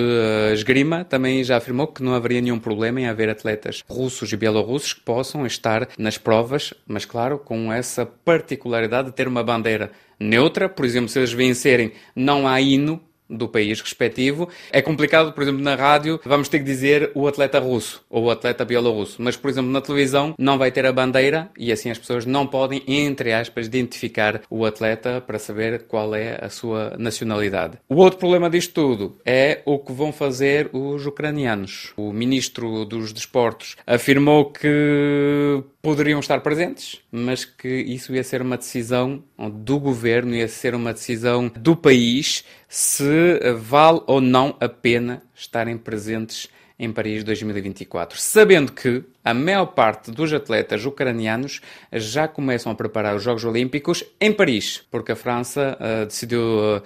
Esgrima 0.54 1.04
também 1.04 1.44
já 1.44 1.58
afirmou 1.58 1.88
que 1.88 2.02
não 2.02 2.14
haveria 2.14 2.40
nenhum 2.40 2.58
problema 2.58 3.00
em 3.00 3.06
haver 3.06 3.28
atletas 3.28 3.84
russos 3.86 4.32
e 4.32 4.36
bielorrussos 4.36 4.94
que 4.94 5.00
possam 5.02 5.44
estar 5.44 5.88
nas 5.98 6.16
provas, 6.16 6.72
mas 6.86 7.04
claro, 7.04 7.38
com 7.38 7.70
essa 7.70 8.06
particularidade 8.06 9.08
de 9.08 9.14
ter 9.14 9.28
uma 9.28 9.44
bandeira 9.44 9.90
neutra, 10.18 10.68
por 10.68 10.84
exemplo, 10.84 11.08
se 11.08 11.18
eles 11.18 11.32
vencerem, 11.32 11.92
não 12.14 12.46
há 12.46 12.60
hino 12.60 13.00
do 13.28 13.48
país 13.48 13.80
respectivo. 13.80 14.48
É 14.72 14.80
complicado, 14.80 15.32
por 15.32 15.42
exemplo, 15.42 15.62
na 15.62 15.74
rádio, 15.74 16.20
vamos 16.24 16.48
ter 16.48 16.58
que 16.58 16.64
dizer 16.64 17.10
o 17.14 17.26
atleta 17.26 17.58
russo 17.58 18.04
ou 18.08 18.24
o 18.24 18.30
atleta 18.30 18.64
bielorrusso, 18.64 19.20
mas, 19.20 19.36
por 19.36 19.50
exemplo, 19.50 19.70
na 19.70 19.80
televisão 19.80 20.34
não 20.38 20.56
vai 20.56 20.70
ter 20.70 20.86
a 20.86 20.92
bandeira 20.92 21.50
e 21.58 21.70
assim 21.70 21.90
as 21.90 21.98
pessoas 21.98 22.24
não 22.24 22.46
podem, 22.46 22.82
entre 22.86 23.32
aspas, 23.32 23.66
identificar 23.66 24.40
o 24.48 24.64
atleta 24.64 25.20
para 25.20 25.38
saber 25.38 25.82
qual 25.86 26.14
é 26.14 26.38
a 26.40 26.48
sua 26.48 26.94
nacionalidade. 26.98 27.78
O 27.88 27.96
outro 27.96 28.18
problema 28.18 28.48
disto 28.48 28.72
tudo 28.72 29.18
é 29.24 29.60
o 29.64 29.78
que 29.78 29.92
vão 29.92 30.12
fazer 30.12 30.70
os 30.72 31.04
ucranianos. 31.04 31.92
O 31.96 32.12
ministro 32.12 32.84
dos 32.84 33.12
Desportos 33.12 33.76
afirmou 33.86 34.50
que 34.52 35.62
poderiam 35.80 36.20
estar 36.20 36.40
presentes, 36.40 37.00
mas 37.10 37.44
que 37.44 37.68
isso 37.68 38.14
ia 38.14 38.24
ser 38.24 38.42
uma 38.42 38.56
decisão 38.56 39.22
do 39.52 39.78
governo, 39.78 40.34
ia 40.34 40.48
ser 40.48 40.74
uma 40.74 40.92
decisão 40.92 41.48
do 41.48 41.76
país 41.76 42.44
se 42.68 43.38
vale 43.56 44.02
ou 44.06 44.20
não 44.20 44.56
a 44.60 44.68
pena 44.68 45.22
estarem 45.34 45.78
presentes 45.78 46.48
em 46.78 46.92
Paris 46.92 47.24
2024. 47.24 48.20
Sabendo 48.20 48.72
que 48.72 49.02
a 49.28 49.34
maior 49.34 49.66
parte 49.66 50.10
dos 50.10 50.32
atletas 50.32 50.86
ucranianos 50.86 51.60
já 51.92 52.26
começam 52.26 52.72
a 52.72 52.74
preparar 52.74 53.14
os 53.14 53.22
Jogos 53.22 53.44
Olímpicos 53.44 54.02
em 54.18 54.32
Paris, 54.32 54.82
porque 54.90 55.12
a 55.12 55.16
França 55.16 55.76
uh, 55.78 56.06
decidiu 56.06 56.40
uh, 56.40 56.80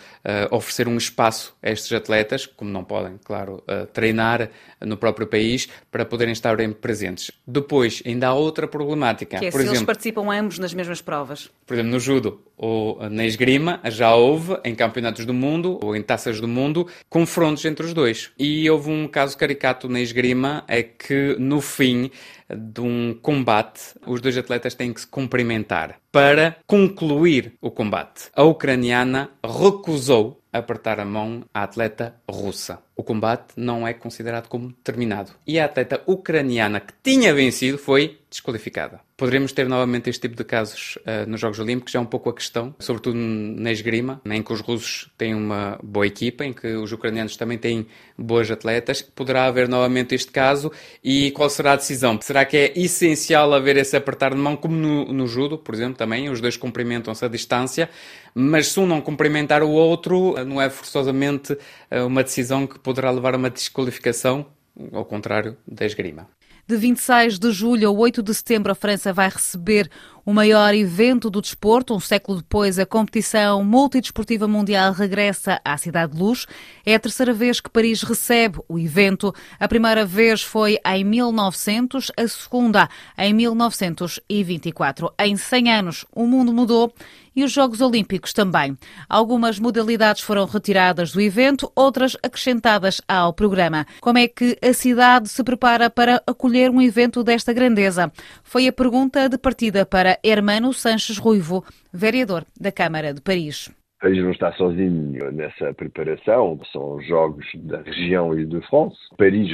oferecer 0.51 0.89
um 0.89 0.97
espaço 0.97 1.57
a 1.63 1.71
estes 1.71 1.93
atletas, 1.93 2.45
como 2.45 2.69
não 2.69 2.83
podem, 2.83 3.17
claro, 3.23 3.63
uh, 3.69 3.87
treinar 3.93 4.51
no 4.81 4.97
próprio 4.97 5.29
país, 5.29 5.69
para 5.89 6.05
poderem 6.05 6.33
estar 6.33 6.57
presentes. 6.81 7.31
Depois, 7.47 8.03
ainda 8.05 8.27
há 8.27 8.35
outra 8.35 8.67
problemática. 8.67 9.39
Que 9.39 9.47
é 9.47 9.51
por 9.53 9.59
se 9.59 9.67
exemplo, 9.67 9.77
eles 9.77 9.87
participam 9.87 10.33
ambos 10.33 10.59
nas 10.59 10.75
mesmas 10.75 11.01
provas. 11.01 11.49
Por 11.65 11.75
exemplo, 11.75 11.93
no 11.93 12.01
judo 12.01 12.41
ou 12.57 13.09
na 13.09 13.25
esgrima, 13.25 13.81
já 13.85 14.15
houve 14.15 14.59
em 14.65 14.75
campeonatos 14.75 15.25
do 15.25 15.33
mundo 15.33 15.79
ou 15.81 15.95
em 15.95 16.03
taças 16.03 16.41
do 16.41 16.49
mundo 16.49 16.89
confrontos 17.09 17.65
entre 17.65 17.87
os 17.87 17.95
dois. 17.95 18.31
E 18.37 18.69
houve 18.69 18.91
um 18.91 19.07
caso 19.07 19.39
caricato 19.39 19.89
na 19.89 20.01
esgrima, 20.01 20.65
é 20.67 20.83
que 20.83 21.37
no 21.39 21.61
fim 21.61 22.11
de 22.49 22.81
um 22.81 23.15
combate, 23.21 23.95
os 24.07 24.21
dois 24.21 24.37
atletas 24.37 24.75
têm 24.75 24.93
que 24.93 25.01
se 25.01 25.07
cumprimentar 25.07 25.99
para 26.11 26.57
concluir 26.67 27.55
o 27.61 27.71
combate. 27.71 28.31
A 28.35 28.43
ucraniana 28.43 29.31
recusou 29.43 30.43
apertar 30.53 31.01
a 31.01 31.05
mão 31.05 31.45
à 31.53 31.63
atleta 31.63 32.15
russa. 32.29 32.79
O 32.95 33.03
combate 33.03 33.55
não 33.57 33.89
é 33.89 33.95
considerado 33.95 34.49
como 34.49 34.73
terminado. 34.85 35.33
E 35.47 35.59
a 35.59 35.65
atleta 35.65 36.03
ucraniana 36.07 36.81
que 36.81 36.93
tinha 37.03 37.33
vencido 37.33 37.79
foi 37.79 38.19
desqualificada. 38.33 39.01
Poderemos 39.17 39.53
ter 39.53 39.69
novamente 39.69 40.11
este 40.11 40.23
tipo 40.23 40.37
de 40.37 40.45
casos 40.45 40.97
uh, 40.99 41.29
nos 41.29 41.41
Jogos 41.41 41.59
Olímpicos, 41.59 41.95
é 41.95 42.01
um 42.01 42.07
pouco 42.07 42.31
a 42.31 42.35
questão, 42.35 42.75
sobretudo 42.79 43.17
na 43.17 43.71
esgrima, 43.71 44.21
em 44.25 44.43
que 44.43 44.53
os 44.53 44.61
russos 44.61 45.11
têm 45.17 45.35
uma 45.35 45.79
boa 45.83 46.07
equipa, 46.07 46.45
em 46.45 46.53
que 46.53 46.67
os 46.75 46.91
ucranianos 46.93 47.37
também 47.37 47.59
têm 47.59 47.87
boas 48.19 48.51
atletas. 48.51 49.03
Poderá 49.03 49.45
haver 49.45 49.69
novamente 49.69 50.15
este 50.15 50.33
caso 50.33 50.73
e 51.05 51.31
qual 51.33 51.49
será 51.51 51.73
a 51.73 51.77
decisão? 51.77 52.19
Será 52.21 52.45
que 52.45 52.57
é 52.57 52.73
essencial 52.79 53.53
haver 53.53 53.77
esse 53.77 53.97
apertar 53.97 54.35
de 54.35 54.41
mão, 54.41 54.57
como 54.57 54.75
no, 54.75 55.13
no 55.13 55.27
judo, 55.27 55.59
por 55.59 55.75
exemplo, 55.75 55.97
também, 55.97 56.29
os 56.31 56.41
dois 56.41 56.57
cumprimentam-se 56.57 57.25
à 57.25 57.29
distância, 57.29 57.89
mas 58.35 58.69
se 58.69 58.81
um 58.81 58.87
não 58.87 59.01
cumprimentar 59.01 59.63
o 59.63 59.71
outro, 59.71 60.35
não 60.45 60.61
é 60.61 60.71
forçosamente 60.71 61.53
uh, 61.53 62.07
uma 62.07 62.23
decisão 62.23 62.67
que 62.67 62.79
poderá 62.79 63.11
levar 63.11 63.35
a 63.35 63.37
uma 63.37 63.51
desqualificação, 63.51 64.47
ao 64.93 65.05
contrário 65.05 65.57
da 65.67 65.85
esgrima. 65.85 66.29
De 66.67 66.77
26 66.77 67.39
de 67.39 67.51
julho 67.51 67.89
a 67.89 67.93
8 67.93 68.23
de 68.23 68.33
setembro, 68.33 68.71
a 68.71 68.75
França 68.75 69.13
vai 69.13 69.29
receber 69.29 69.91
o 70.25 70.33
maior 70.33 70.75
evento 70.75 71.29
do 71.29 71.41
desporto. 71.41 71.95
Um 71.95 72.01
século 72.01 72.39
depois, 72.39 72.79
a 72.79 72.87
competição 72.87 73.65
multidesportiva 73.65 74.47
mundial 74.47 74.93
regressa 74.93 75.61
à 75.65 75.77
Cidade 75.77 76.13
de 76.13 76.19
Luz. 76.19 76.47
É 76.85 76.95
a 76.95 77.01
terceira 77.01 77.33
vez 77.33 77.61
que 77.61 77.71
Paris 77.71 78.03
recebe 78.03 78.61
o 78.69 78.79
evento. 78.79 79.35
A 79.59 79.69
primeira 79.69 80.05
vez 80.05 80.43
foi 80.43 80.79
em 80.85 81.05
1900, 81.05 82.13
a 82.17 82.29
segunda 82.29 82.89
em 83.19 83.33
1924. 83.35 85.13
Em 85.19 85.37
100 85.37 85.73
anos, 85.73 86.05
o 86.15 86.27
mundo 86.27 86.53
mudou 86.53 86.93
e 87.35 87.43
os 87.43 87.53
Jogos 87.53 87.81
Olímpicos 87.81 88.33
também. 88.33 88.77
Algumas 89.09 89.59
modalidades 89.59 90.23
foram 90.23 90.45
retiradas 90.45 91.13
do 91.13 91.21
evento, 91.21 91.71
outras 91.75 92.17
acrescentadas 92.23 93.01
ao 93.09 93.33
programa. 93.33 93.87
Como 94.01 94.19
é 94.19 94.29
que 94.29 94.59
a 94.63 94.73
cidade 94.73 95.29
se 95.29 95.43
prepara 95.43 95.89
para 95.89 96.23
acolher 96.27 96.71
um 96.71 96.81
evento 96.81 97.25
desta 97.25 97.53
grandeza? 97.53 98.13
Foi 98.43 98.67
a 98.67 98.73
pergunta 98.73 99.29
de 99.29 99.39
partida 99.39 99.87
para 99.87 100.12
Hermano 100.25 100.73
Sanches 100.73 101.19
Ruivo, 101.19 101.65
vereador 101.93 102.45
da 102.61 102.73
Câmara 102.73 103.13
de 103.13 103.21
Paris. 103.21 103.71
Paris 104.03 104.19
não 104.19 104.33
está 104.33 104.53
sozinho 104.55 105.31
nessa 105.31 105.73
preparação, 105.75 106.59
são 106.73 107.01
jogos 107.03 107.47
da 107.55 107.83
região 107.83 108.37
e 108.37 108.45
de 108.45 108.61
France. 108.63 108.97
Paris, 109.17 109.49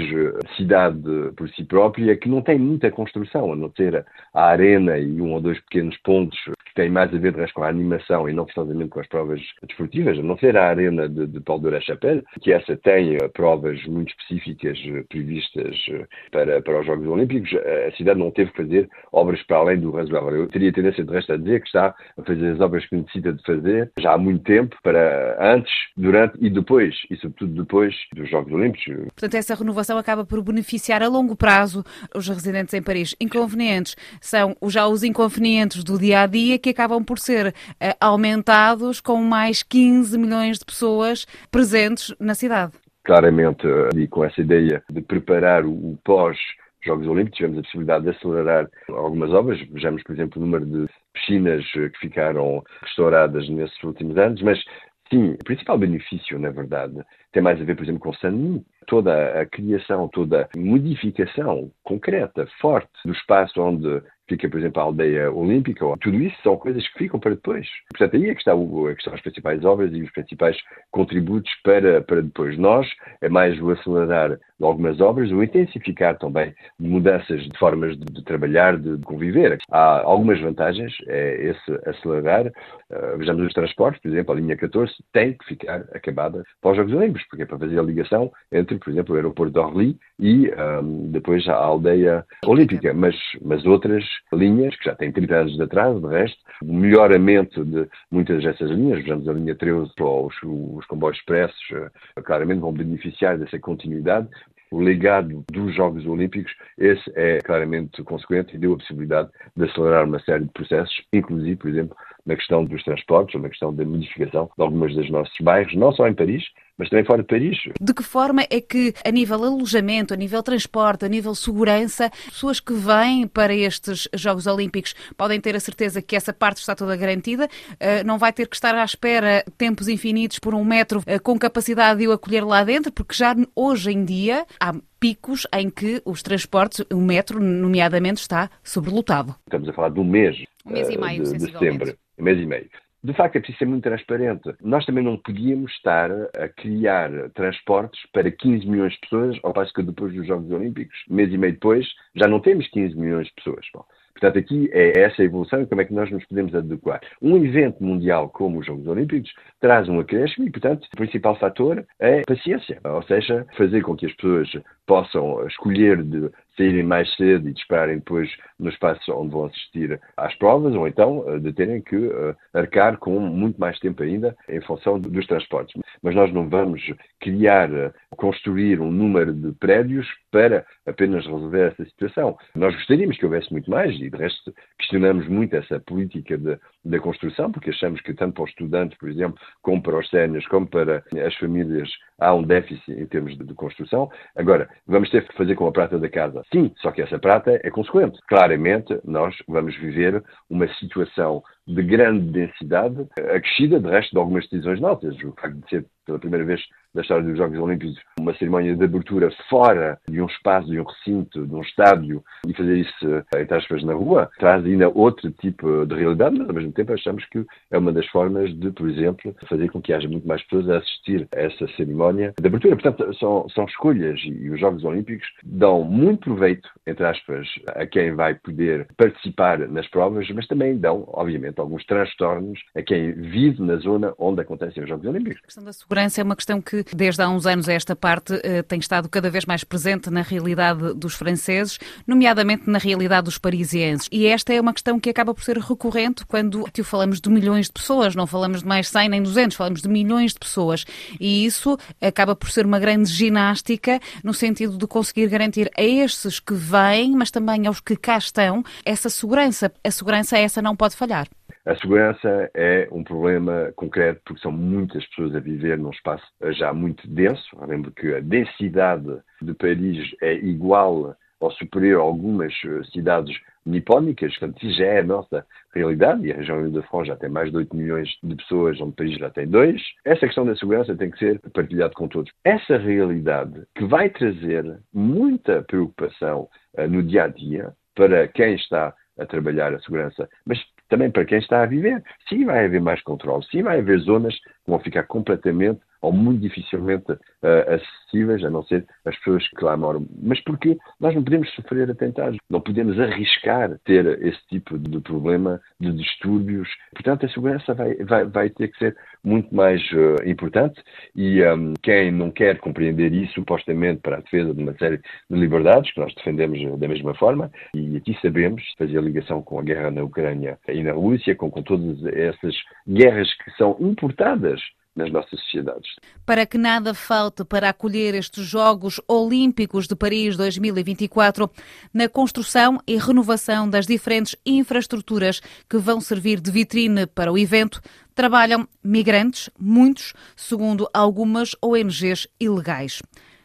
cidade 0.56 1.02
por 1.36 1.50
si 1.50 1.64
própria, 1.64 2.16
que 2.16 2.30
não 2.30 2.40
tem 2.40 2.58
muita 2.58 2.90
construção, 2.90 3.52
a 3.52 3.56
não 3.56 3.68
ter 3.68 4.06
a 4.32 4.44
arena 4.44 4.96
e 4.96 5.20
um 5.20 5.34
ou 5.34 5.40
dois 5.42 5.60
pequenos 5.60 5.98
pontos 5.98 6.38
tem 6.78 6.88
mais 6.88 7.12
a 7.12 7.18
ver 7.18 7.34
com 7.52 7.64
a 7.64 7.68
animação 7.68 8.28
e 8.28 8.32
não 8.32 8.44
precisamente 8.44 8.88
com 8.90 9.00
as 9.00 9.08
provas 9.08 9.40
desportivas, 9.66 10.16
a 10.16 10.22
não 10.22 10.38
ser 10.38 10.56
a 10.56 10.68
arena 10.68 11.08
de, 11.08 11.26
de 11.26 11.40
Paul 11.40 11.58
de 11.58 11.70
la 11.70 11.80
Chapelle, 11.80 12.22
que 12.40 12.52
essa 12.52 12.76
tem 12.76 13.16
uh, 13.16 13.28
provas 13.30 13.84
muito 13.86 14.10
específicas 14.10 14.78
uh, 14.86 15.04
previstas 15.08 15.76
uh, 15.88 16.06
para, 16.30 16.62
para 16.62 16.78
os 16.78 16.86
Jogos 16.86 17.08
Olímpicos, 17.08 17.50
a 17.52 17.96
cidade 17.96 18.20
não 18.20 18.30
teve 18.30 18.52
que 18.52 18.62
fazer 18.62 18.88
obras 19.10 19.42
para 19.42 19.56
além 19.56 19.80
do 19.80 19.90
razoável. 19.90 20.36
Eu 20.36 20.46
teria 20.46 20.72
tendência 20.72 21.02
de 21.02 21.12
resto 21.12 21.32
a 21.32 21.36
dizer 21.36 21.60
que 21.62 21.66
está 21.66 21.92
a 22.16 22.22
fazer 22.22 22.52
as 22.52 22.60
obras 22.60 22.86
que 22.86 22.94
necessita 22.94 23.32
de 23.32 23.42
fazer 23.42 23.90
já 23.98 24.12
há 24.12 24.18
muito 24.18 24.44
tempo, 24.44 24.76
para 24.80 25.36
antes, 25.52 25.72
durante 25.96 26.38
e 26.40 26.48
depois, 26.48 26.94
e 27.10 27.16
sobretudo 27.16 27.54
depois 27.54 27.92
dos 28.14 28.30
Jogos 28.30 28.52
Olímpicos. 28.52 28.84
Portanto, 29.16 29.34
essa 29.34 29.56
renovação 29.56 29.98
acaba 29.98 30.24
por 30.24 30.40
beneficiar 30.42 31.02
a 31.02 31.08
longo 31.08 31.34
prazo 31.34 31.82
os 32.14 32.28
residentes 32.28 32.72
em 32.72 32.82
Paris. 32.82 33.16
Inconvenientes 33.20 33.96
são 34.20 34.56
já 34.68 34.86
os 34.86 35.02
inconvenientes 35.02 35.82
do 35.82 35.98
dia 35.98 36.20
a 36.20 36.26
dia 36.26 36.56
que 36.56 36.67
acabam 36.68 37.04
por 37.04 37.18
ser 37.18 37.48
uh, 37.48 37.54
aumentados 38.00 39.00
com 39.00 39.22
mais 39.22 39.62
15 39.62 40.16
milhões 40.18 40.58
de 40.58 40.64
pessoas 40.64 41.26
presentes 41.50 42.14
na 42.18 42.34
cidade. 42.34 42.72
Claramente, 43.04 43.66
e 43.96 44.06
com 44.06 44.24
essa 44.24 44.40
ideia 44.40 44.82
de 44.90 45.00
preparar 45.00 45.64
o 45.64 45.98
pós 46.04 46.36
Jogos 46.84 47.06
Olímpicos, 47.06 47.38
tivemos 47.38 47.58
a 47.58 47.62
possibilidade 47.62 48.04
de 48.04 48.10
acelerar 48.10 48.68
algumas 48.88 49.30
obras. 49.32 49.60
Vejamos, 49.70 50.02
por 50.02 50.14
exemplo, 50.14 50.40
o 50.40 50.44
número 50.44 50.64
de 50.64 50.88
piscinas 51.12 51.64
que 51.72 51.98
ficaram 51.98 52.62
restauradas 52.82 53.48
nesses 53.48 53.82
últimos 53.82 54.16
anos, 54.16 54.40
mas 54.42 54.62
sim, 55.10 55.32
o 55.32 55.44
principal 55.44 55.76
benefício, 55.76 56.38
na 56.38 56.50
verdade, 56.50 56.94
tem 57.32 57.42
mais 57.42 57.60
a 57.60 57.64
ver, 57.64 57.74
por 57.74 57.82
exemplo, 57.82 58.00
com 58.00 58.10
o 58.10 58.16
Sanmi. 58.16 58.64
Toda 58.86 59.40
a 59.40 59.44
criação, 59.44 60.08
toda 60.08 60.48
a 60.54 60.58
modificação 60.58 61.70
concreta, 61.82 62.46
forte 62.60 62.90
do 63.04 63.12
espaço 63.12 63.60
onde 63.60 64.02
fica, 64.28 64.48
por 64.48 64.58
exemplo, 64.58 64.80
a 64.80 64.84
aldeia 64.84 65.32
olímpica, 65.32 65.84
tudo 66.00 66.18
isso 66.18 66.36
são 66.42 66.56
coisas 66.56 66.86
que 66.88 66.98
ficam 66.98 67.18
para 67.18 67.34
depois. 67.34 67.66
Portanto, 67.90 68.16
aí 68.16 68.30
é 68.30 68.34
que, 68.34 68.40
está 68.40 68.54
o, 68.54 68.88
é 68.88 68.94
que 68.94 69.00
estão 69.00 69.14
as 69.14 69.20
principais 69.20 69.64
obras 69.64 69.92
e 69.92 70.02
os 70.02 70.10
principais 70.12 70.56
contributos 70.90 71.50
para, 71.64 72.02
para 72.02 72.22
depois. 72.22 72.58
Nós, 72.58 72.86
é 73.20 73.28
mais 73.28 73.60
o 73.60 73.70
acelerar 73.70 74.38
de 74.58 74.64
algumas 74.64 75.00
obras, 75.00 75.30
o 75.30 75.42
intensificar 75.42 76.18
também 76.18 76.52
mudanças 76.78 77.42
de 77.42 77.58
formas 77.58 77.96
de, 77.96 78.04
de 78.04 78.24
trabalhar, 78.24 78.76
de, 78.76 78.96
de, 78.96 79.04
conviver. 79.04 79.58
Há 79.70 80.02
algumas 80.02 80.40
vantagens, 80.40 80.92
é 81.06 81.50
esse 81.50 81.88
acelerar. 81.88 82.46
Uh, 82.46 83.18
vejamos 83.18 83.46
os 83.46 83.52
transportes, 83.52 84.02
por 84.02 84.08
exemplo, 84.08 84.34
a 84.34 84.36
linha 84.36 84.56
14 84.56 84.92
tem 85.12 85.34
que 85.34 85.44
ficar 85.44 85.84
acabada 85.94 86.42
para 86.60 86.70
os 86.72 86.76
Jogos 86.76 86.92
Olímpicos, 86.92 87.26
porque 87.28 87.42
é 87.42 87.46
para 87.46 87.58
fazer 87.58 87.78
a 87.78 87.82
ligação 87.82 88.32
entre, 88.50 88.78
por 88.78 88.90
exemplo, 88.90 89.14
o 89.14 89.16
aeroporto 89.16 89.52
de 89.52 89.58
Orly 89.58 89.98
e 90.18 90.50
um, 90.82 91.10
depois 91.10 91.46
a 91.48 91.54
aldeia 91.54 92.24
olímpica. 92.44 92.92
Mas, 92.92 93.14
mas 93.40 93.64
outras 93.64 94.04
linhas, 94.32 94.76
que 94.76 94.84
já 94.84 94.94
têm 94.94 95.12
30 95.12 95.34
anos 95.34 95.56
de 95.56 95.62
atraso, 95.62 96.00
de 96.00 96.08
resto, 96.08 96.38
o 96.62 96.72
melhoramento 96.72 97.64
de 97.64 97.88
muitas 98.10 98.42
dessas 98.42 98.70
linhas, 98.70 99.00
vejamos 99.00 99.28
a 99.28 99.32
linha 99.32 99.54
13, 99.54 99.90
os, 99.98 100.34
os 100.42 100.86
comboios 100.86 101.18
expressos, 101.18 101.70
uh, 101.70 102.22
claramente 102.22 102.60
vão 102.60 102.72
beneficiar 102.72 103.38
dessa 103.38 103.58
continuidade. 103.58 104.28
O 104.70 104.80
legado 104.80 105.44
dos 105.50 105.74
Jogos 105.74 106.04
Olímpicos, 106.06 106.52
esse 106.76 107.10
é 107.14 107.38
claramente 107.38 108.02
consequente 108.02 108.54
e 108.54 108.58
deu 108.58 108.74
a 108.74 108.76
possibilidade 108.76 109.30
de 109.56 109.64
acelerar 109.64 110.04
uma 110.04 110.20
série 110.20 110.44
de 110.44 110.50
processos, 110.50 110.94
inclusive, 111.10 111.56
por 111.56 111.70
exemplo, 111.70 111.96
na 112.26 112.36
questão 112.36 112.64
dos 112.64 112.82
transportes 112.84 113.34
ou 113.34 113.40
na 113.40 113.48
questão 113.48 113.74
da 113.74 113.84
modificação 113.84 114.50
de 114.54 114.62
algumas 114.62 114.94
dos 114.94 115.10
nossos 115.10 115.34
bairros, 115.40 115.74
não 115.74 115.90
só 115.92 116.06
em 116.06 116.12
Paris, 116.12 116.44
mas 116.78 116.88
também 116.88 117.04
fora 117.04 117.22
de 117.22 117.28
Paris. 117.28 117.58
De 117.80 117.92
que 117.92 118.02
forma 118.02 118.42
é 118.48 118.60
que, 118.60 118.94
a 119.04 119.10
nível 119.10 119.44
alojamento, 119.44 120.14
a 120.14 120.16
nível 120.16 120.42
transporte, 120.42 121.04
a 121.04 121.08
nível 121.08 121.34
segurança, 121.34 122.08
pessoas 122.26 122.60
que 122.60 122.72
vêm 122.72 123.26
para 123.26 123.54
estes 123.54 124.08
Jogos 124.14 124.46
Olímpicos 124.46 124.94
podem 125.16 125.40
ter 125.40 125.56
a 125.56 125.60
certeza 125.60 126.00
que 126.00 126.14
essa 126.14 126.32
parte 126.32 126.58
está 126.58 126.76
toda 126.76 126.96
garantida, 126.96 127.48
eh, 127.80 128.04
não 128.04 128.16
vai 128.16 128.32
ter 128.32 128.46
que 128.46 128.54
estar 128.54 128.74
à 128.74 128.84
espera 128.84 129.44
tempos 129.56 129.88
infinitos 129.88 130.38
por 130.38 130.54
um 130.54 130.64
metro 130.64 131.02
eh, 131.04 131.18
com 131.18 131.36
capacidade 131.38 131.98
de 131.98 132.06
o 132.06 132.12
acolher 132.12 132.46
lá 132.46 132.62
dentro, 132.62 132.92
porque 132.92 133.14
já 133.14 133.34
hoje 133.56 133.90
em 133.90 134.04
dia 134.04 134.46
há 134.60 134.72
picos 135.00 135.46
em 135.52 135.68
que 135.70 136.00
os 136.04 136.22
transportes, 136.22 136.84
o 136.92 137.00
metro, 137.00 137.40
nomeadamente, 137.40 138.20
está 138.20 138.50
sobrelotado. 138.62 139.34
Estamos 139.46 139.68
a 139.68 139.72
falar 139.72 139.90
de 139.90 140.00
um 140.00 140.04
mês, 140.04 140.36
um 140.64 140.72
mês 140.72 140.88
e 140.88 140.94
eh, 140.94 140.98
meio, 140.98 141.24
de, 141.24 141.32
de 141.32 141.40
setembro, 141.40 141.94
um 142.18 142.22
mês 142.22 142.38
e 142.38 142.46
meio. 142.46 142.68
De 143.02 143.14
facto, 143.14 143.36
é 143.36 143.38
preciso 143.40 143.58
ser 143.58 143.66
muito 143.66 143.84
transparente. 143.84 144.54
Nós 144.60 144.84
também 144.84 145.04
não 145.04 145.16
podíamos 145.16 145.70
estar 145.72 146.10
a 146.10 146.48
criar 146.48 147.10
transportes 147.30 148.00
para 148.12 148.30
15 148.30 148.66
milhões 148.66 148.92
de 148.94 149.00
pessoas, 149.00 149.38
ao 149.44 149.52
passo 149.52 149.72
que 149.72 149.82
depois 149.82 150.12
dos 150.12 150.26
Jogos 150.26 150.50
Olímpicos, 150.50 150.98
mês 151.08 151.32
e 151.32 151.38
meio 151.38 151.52
depois, 151.52 151.86
já 152.16 152.26
não 152.26 152.40
temos 152.40 152.66
15 152.68 152.96
milhões 152.96 153.28
de 153.28 153.34
pessoas. 153.34 153.64
Bom, 153.72 153.84
Portanto, 154.18 154.38
aqui 154.38 154.68
é 154.72 155.00
essa 155.00 155.22
evolução 155.22 155.62
e 155.62 155.66
como 155.66 155.80
é 155.80 155.84
que 155.84 155.94
nós 155.94 156.10
nos 156.10 156.24
podemos 156.26 156.52
adequar. 156.52 157.00
Um 157.22 157.36
evento 157.36 157.82
mundial 157.82 158.28
como 158.28 158.58
os 158.58 158.66
Jogos 158.66 158.86
Olímpicos 158.88 159.32
traz 159.60 159.88
um 159.88 160.00
acréscimo 160.00 160.46
e, 160.46 160.50
portanto, 160.50 160.86
o 160.92 160.96
principal 160.96 161.38
fator 161.38 161.84
é 162.00 162.22
paciência, 162.22 162.80
ou 162.84 163.02
seja, 163.04 163.46
fazer 163.56 163.82
com 163.82 163.96
que 163.96 164.06
as 164.06 164.12
pessoas 164.14 164.50
possam 164.86 165.46
escolher 165.46 166.02
de 166.02 166.30
saírem 166.56 166.82
mais 166.82 167.14
cedo 167.14 167.48
e 167.48 167.52
esperarem 167.52 167.98
depois 167.98 168.28
no 168.58 168.68
espaço 168.68 169.12
onde 169.12 169.30
vão 169.30 169.44
assistir 169.44 170.00
às 170.16 170.34
provas, 170.34 170.74
ou 170.74 170.88
então 170.88 171.24
eh, 171.28 171.38
de 171.38 171.52
terem 171.52 171.80
que 171.80 171.96
uh, 171.96 172.34
arcar 172.52 172.98
com 172.98 173.20
muito 173.20 173.60
mais 173.60 173.78
tempo 173.78 174.02
ainda 174.02 174.36
em 174.48 174.60
função 174.62 174.98
dos 174.98 175.26
transportes. 175.26 175.80
Mas 176.02 176.14
nós 176.14 176.32
não 176.32 176.48
vamos 176.48 176.82
criar, 177.20 177.68
construir 178.10 178.80
um 178.80 178.90
número 178.90 179.32
de 179.32 179.52
prédios 179.52 180.06
para 180.30 180.64
apenas 180.86 181.24
resolver 181.24 181.72
essa 181.72 181.84
situação. 181.84 182.36
Nós 182.54 182.74
gostaríamos 182.74 183.16
que 183.16 183.24
houvesse 183.24 183.50
muito 183.52 183.70
mais 183.70 183.94
e, 183.94 184.10
de 184.10 184.16
resto, 184.16 184.54
questionamos 184.78 185.26
muito 185.28 185.54
essa 185.56 185.80
política 185.80 186.38
da 186.84 186.98
construção, 187.00 187.50
porque 187.50 187.70
achamos 187.70 188.00
que 188.00 188.14
tanto 188.14 188.34
para 188.34 188.44
os 188.44 188.50
estudantes, 188.50 188.98
por 188.98 189.08
exemplo, 189.08 189.38
como 189.62 189.82
para 189.82 189.98
os 189.98 190.08
séniores, 190.08 190.46
como 190.48 190.66
para 190.66 191.02
as 191.26 191.34
famílias, 191.36 191.88
há 192.18 192.34
um 192.34 192.42
déficit 192.42 192.92
em 192.92 193.06
termos 193.06 193.36
de, 193.36 193.44
de 193.44 193.54
construção. 193.54 194.10
Agora, 194.36 194.68
vamos 194.86 195.10
ter 195.10 195.26
que 195.26 195.36
fazer 195.36 195.54
com 195.54 195.66
a 195.66 195.72
prata 195.72 195.98
da 195.98 196.08
casa. 196.08 196.42
Sim, 196.52 196.72
só 196.78 196.90
que 196.90 197.02
essa 197.02 197.18
prata 197.18 197.60
é 197.62 197.70
consequente. 197.70 198.18
Claramente, 198.28 198.98
nós 199.04 199.34
vamos 199.46 199.76
viver 199.76 200.22
uma 200.50 200.68
situação 200.74 201.42
de 201.68 201.82
grande 201.82 202.30
densidade, 202.30 203.06
acrescida, 203.18 203.78
de 203.78 203.88
resto, 203.88 204.12
de 204.12 204.18
algumas 204.18 204.48
decisões 204.48 204.80
nossas. 204.80 205.14
O 205.22 205.34
facto 205.38 205.58
de 205.58 205.68
ser 205.68 205.86
pela 206.06 206.18
primeira 206.18 206.44
vez 206.44 206.62
da 206.94 207.02
história 207.02 207.22
dos 207.22 207.36
Jogos 207.36 207.58
Olímpicos, 207.58 207.98
uma 208.28 208.36
cerimónia 208.36 208.76
de 208.76 208.84
abertura 208.84 209.30
fora 209.48 209.98
de 210.08 210.20
um 210.20 210.26
espaço, 210.26 210.68
de 210.68 210.78
um 210.78 210.84
recinto, 210.84 211.46
de 211.46 211.54
um 211.54 211.62
estádio 211.62 212.22
e 212.46 212.52
fazer 212.52 212.78
isso, 212.78 213.24
entre 213.36 213.56
aspas, 213.56 213.82
na 213.82 213.94
rua, 213.94 214.30
traz 214.38 214.64
ainda 214.64 214.88
outro 214.88 215.30
tipo 215.32 215.86
de 215.86 215.94
realidade, 215.94 216.38
mas 216.38 216.48
ao 216.48 216.54
mesmo 216.54 216.72
tempo 216.72 216.92
achamos 216.92 217.24
que 217.26 217.44
é 217.70 217.78
uma 217.78 217.92
das 217.92 218.06
formas 218.06 218.54
de, 218.58 218.70
por 218.70 218.88
exemplo, 218.88 219.34
fazer 219.48 219.70
com 219.70 219.80
que 219.80 219.92
haja 219.92 220.08
muito 220.08 220.28
mais 220.28 220.42
pessoas 220.42 220.68
a 220.68 220.78
assistir 220.78 221.28
a 221.34 221.40
essa 221.40 221.66
cerimónia 221.76 222.34
de 222.38 222.46
abertura. 222.46 222.76
Portanto, 222.76 223.14
são, 223.18 223.48
são 223.48 223.64
escolhas 223.64 224.20
e 224.22 224.50
os 224.50 224.60
Jogos 224.60 224.84
Olímpicos 224.84 225.26
dão 225.42 225.82
muito 225.82 226.20
proveito, 226.24 226.68
entre 226.86 227.04
aspas, 227.04 227.48
a 227.68 227.86
quem 227.86 228.14
vai 228.14 228.34
poder 228.34 228.86
participar 228.96 229.58
nas 229.68 229.88
provas, 229.88 230.28
mas 230.30 230.46
também 230.46 230.76
dão, 230.76 231.04
obviamente, 231.08 231.58
alguns 231.58 231.84
transtornos 231.86 232.60
a 232.74 232.82
quem 232.82 233.12
vive 233.12 233.62
na 233.62 233.76
zona 233.76 234.12
onde 234.18 234.40
acontecem 234.40 234.82
os 234.82 234.88
Jogos 234.88 235.06
Olímpicos. 235.06 235.40
A 235.42 235.46
questão 235.46 235.64
da 235.64 235.72
segurança 235.72 236.20
é 236.20 236.24
uma 236.24 236.36
questão 236.36 236.60
que, 236.60 236.84
desde 236.94 237.22
há 237.22 237.28
uns 237.28 237.46
anos 237.46 237.68
a 237.68 237.72
esta 237.72 237.96
parte, 237.96 238.17
eh, 238.42 238.62
tem 238.62 238.78
estado 238.78 239.08
cada 239.08 239.30
vez 239.30 239.44
mais 239.44 239.64
presente 239.64 240.10
na 240.10 240.22
realidade 240.22 240.94
dos 240.94 241.14
franceses, 241.14 241.78
nomeadamente 242.06 242.68
na 242.68 242.78
realidade 242.78 243.24
dos 243.24 243.38
parisienses. 243.38 244.08
E 244.10 244.26
esta 244.26 244.52
é 244.52 244.60
uma 244.60 244.72
questão 244.72 244.98
que 244.98 245.10
acaba 245.10 245.34
por 245.34 245.42
ser 245.42 245.58
recorrente 245.58 246.24
quando 246.26 246.66
aqui 246.66 246.82
falamos 246.82 247.20
de 247.20 247.28
milhões 247.28 247.66
de 247.66 247.72
pessoas, 247.72 248.14
não 248.14 248.26
falamos 248.26 248.62
de 248.62 248.68
mais 248.68 248.88
100 248.88 249.08
nem 249.08 249.22
200, 249.22 249.56
falamos 249.56 249.82
de 249.82 249.88
milhões 249.88 250.32
de 250.32 250.38
pessoas. 250.38 250.84
E 251.18 251.44
isso 251.44 251.78
acaba 252.00 252.34
por 252.34 252.50
ser 252.50 252.66
uma 252.66 252.78
grande 252.78 253.10
ginástica 253.10 254.00
no 254.22 254.34
sentido 254.34 254.76
de 254.76 254.86
conseguir 254.86 255.28
garantir 255.28 255.70
a 255.76 255.82
estes 255.82 256.40
que 256.40 256.54
vêm, 256.54 257.12
mas 257.12 257.30
também 257.30 257.66
aos 257.66 257.80
que 257.80 257.96
cá 257.96 258.18
estão, 258.18 258.62
essa 258.84 259.08
segurança. 259.08 259.72
A 259.84 259.90
segurança 259.90 260.38
essa 260.38 260.60
não 260.62 260.76
pode 260.76 260.96
falhar. 260.96 261.28
A 261.68 261.76
segurança 261.76 262.50
é 262.54 262.88
um 262.90 263.04
problema 263.04 263.70
concreto 263.76 264.22
porque 264.24 264.40
são 264.40 264.50
muitas 264.50 265.06
pessoas 265.08 265.36
a 265.36 265.38
viver 265.38 265.76
num 265.76 265.90
espaço 265.90 266.24
já 266.52 266.72
muito 266.72 267.06
denso. 267.06 267.44
Lembro 267.60 267.90
que 267.90 268.14
a 268.14 268.20
densidade 268.20 269.18
de 269.42 269.52
Paris 269.52 270.16
é 270.22 270.32
igual 270.32 271.14
ou 271.38 271.50
superior 271.50 272.00
a 272.00 272.04
algumas 272.04 272.54
eh, 272.64 272.82
cidades 272.90 273.38
nipónicas, 273.66 274.34
portanto, 274.38 274.66
isso 274.66 274.78
já 274.78 274.86
é 274.86 275.00
a 275.00 275.04
nossa 275.04 275.46
realidade, 275.74 276.26
e 276.26 276.32
a 276.32 276.36
região 276.36 276.70
de 276.70 276.80
France 276.84 277.08
já 277.08 277.16
tem 277.16 277.28
mais 277.28 277.50
de 277.50 277.58
8 277.58 277.76
milhões 277.76 278.08
de 278.22 278.34
pessoas, 278.34 278.80
onde 278.80 278.96
Paris 278.96 279.18
já 279.18 279.28
tem 279.28 279.46
2. 279.46 279.82
Essa 280.06 280.26
questão 280.26 280.46
da 280.46 280.56
segurança 280.56 280.96
tem 280.96 281.10
que 281.10 281.18
ser 281.18 281.38
partilhada 281.52 281.92
com 281.92 282.08
todos. 282.08 282.32
Essa 282.44 282.78
realidade 282.78 283.62
que 283.74 283.84
vai 283.84 284.08
trazer 284.08 284.80
muita 284.90 285.62
preocupação 285.64 286.48
uh, 286.78 286.88
no 286.88 287.02
dia 287.02 287.24
a 287.24 287.28
dia 287.28 287.74
para 287.94 288.26
quem 288.26 288.54
está 288.54 288.94
a 289.18 289.26
trabalhar 289.26 289.74
a 289.74 289.80
segurança, 289.80 290.28
mas 290.46 290.58
também 290.88 291.10
para 291.10 291.24
quem 291.24 291.38
está 291.38 291.62
a 291.62 291.66
viver. 291.66 292.02
Sim, 292.28 292.44
vai 292.44 292.64
haver 292.64 292.80
mais 292.80 293.02
controle. 293.02 293.44
Sim, 293.50 293.62
vai 293.62 293.78
haver 293.78 293.98
zonas 294.00 294.34
que 294.34 294.50
vão 294.66 294.78
ficar 294.78 295.04
completamente 295.04 295.80
ou 296.00 296.12
muito 296.12 296.40
dificilmente 296.40 297.12
uh, 297.12 297.74
acessíveis, 297.74 298.44
a 298.44 298.50
não 298.50 298.62
ser 298.64 298.86
as 299.04 299.16
pessoas 299.18 299.46
que 299.48 299.64
lá 299.64 299.76
moram. 299.76 300.06
Mas 300.22 300.40
porquê? 300.42 300.76
Nós 301.00 301.14
não 301.14 301.22
podemos 301.22 301.50
sofrer 301.54 301.90
atentados, 301.90 302.38
não 302.48 302.60
podemos 302.60 302.98
arriscar 302.98 303.78
ter 303.84 304.06
esse 304.22 304.40
tipo 304.48 304.78
de 304.78 305.00
problema 305.00 305.60
de 305.80 305.92
distúrbios. 305.92 306.68
Portanto, 306.92 307.26
a 307.26 307.28
segurança 307.28 307.74
vai, 307.74 307.94
vai, 307.96 308.24
vai 308.24 308.50
ter 308.50 308.68
que 308.68 308.78
ser 308.78 308.96
muito 309.24 309.54
mais 309.54 309.80
uh, 309.92 310.28
importante 310.28 310.80
e 311.14 311.42
um, 311.44 311.74
quem 311.82 312.10
não 312.10 312.30
quer 312.30 312.58
compreender 312.58 313.12
isso, 313.12 313.34
supostamente 313.34 314.00
para 314.00 314.16
a 314.16 314.20
defesa 314.20 314.54
de 314.54 314.62
uma 314.62 314.74
série 314.74 314.98
de 314.98 315.36
liberdades, 315.36 315.92
que 315.92 316.00
nós 316.00 316.14
defendemos 316.14 316.58
da 316.78 316.88
mesma 316.88 317.14
forma, 317.14 317.50
e 317.74 317.96
aqui 317.96 318.16
sabemos, 318.20 318.62
fazer 318.76 319.02
ligação 319.02 319.42
com 319.42 319.58
a 319.58 319.62
guerra 319.62 319.90
na 319.90 320.02
Ucrânia 320.02 320.58
e 320.68 320.82
na 320.82 320.92
Rússia, 320.92 321.34
com, 321.34 321.50
com 321.50 321.62
todas 321.62 322.04
essas 322.06 322.54
guerras 322.86 323.32
que 323.34 323.50
são 323.52 323.76
importadas 323.80 324.60
nas 324.98 325.12
nossas 325.12 325.40
sociedades. 325.40 325.88
Para 326.26 326.44
que 326.44 326.58
nada 326.58 326.92
falte 326.92 327.44
para 327.44 327.70
acolher 327.70 328.14
estes 328.14 328.44
Jogos 328.44 329.00
Olímpicos 329.06 329.86
de 329.86 329.94
Paris 329.94 330.36
2024, 330.36 331.50
na 331.94 332.08
construção 332.08 332.80
e 332.86 332.96
renovação 332.96 333.70
das 333.70 333.86
diferentes 333.86 334.36
infraestruturas 334.44 335.40
que 335.70 335.78
vão 335.78 336.00
servir 336.00 336.40
de 336.40 336.50
vitrine 336.50 337.06
para 337.06 337.32
o 337.32 337.38
evento, 337.38 337.80
trabalham 338.14 338.68
migrantes, 338.82 339.48
muitos, 339.58 340.12
segundo 340.36 340.88
algumas 340.92 341.54
ONGs 341.62 342.26
ilegais. 342.40 343.00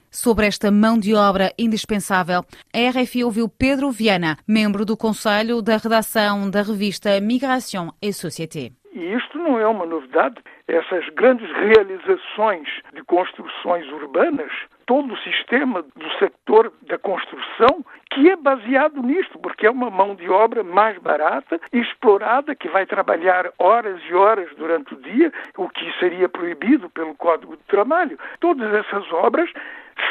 Sobre 0.10 0.48
esta 0.48 0.70
mão 0.72 0.98
de 0.98 1.14
obra 1.14 1.54
indispensável, 1.58 2.46
a 2.74 3.02
RFI 3.02 3.24
ouviu 3.24 3.48
Pedro 3.48 3.92
Viana, 3.92 4.38
membro 4.48 4.86
do 4.86 4.98
Conselho 4.98 5.62
da 5.62 5.78
redação 5.78 6.50
da 6.50 6.62
revista 6.62 7.20
Migration 7.20 7.92
et 8.02 8.14
Société. 8.14 8.72
E 9.04 9.16
isto 9.16 9.38
não 9.38 9.60
é 9.60 9.68
uma 9.68 9.86
novidade. 9.86 10.38
Essas 10.66 11.06
grandes 11.10 11.52
realizações 11.52 12.70
de 12.94 13.04
construções 13.04 13.86
urbanas, 13.92 14.50
todo 14.86 15.14
o 15.14 15.18
sistema 15.18 15.82
do 15.82 16.10
sector 16.20 16.72
da 16.84 16.98
construção, 16.98 17.84
que 18.10 18.30
é 18.30 18.38
baseado 18.38 19.04
nisto, 19.04 19.38
porque 19.40 19.68
é 19.68 19.70
uma 19.70 19.90
mão 19.90 20.16
de 20.16 20.30
obra 20.30 20.64
mais 20.64 20.98
barata 21.00 21.60
explorada, 21.74 22.56
que 22.56 22.70
vai 22.70 22.86
trabalhar 22.86 23.52
horas 23.60 24.00
e 24.10 24.14
horas 24.14 24.50
durante 24.56 24.94
o 24.94 25.02
dia, 25.02 25.34
o 25.58 25.68
que 25.68 25.92
seria 26.00 26.30
proibido 26.30 26.90
pelo 26.90 27.14
Código 27.16 27.58
de 27.58 27.64
Trabalho. 27.64 28.18
Todas 28.40 28.74
essas 28.74 29.12
obras 29.12 29.52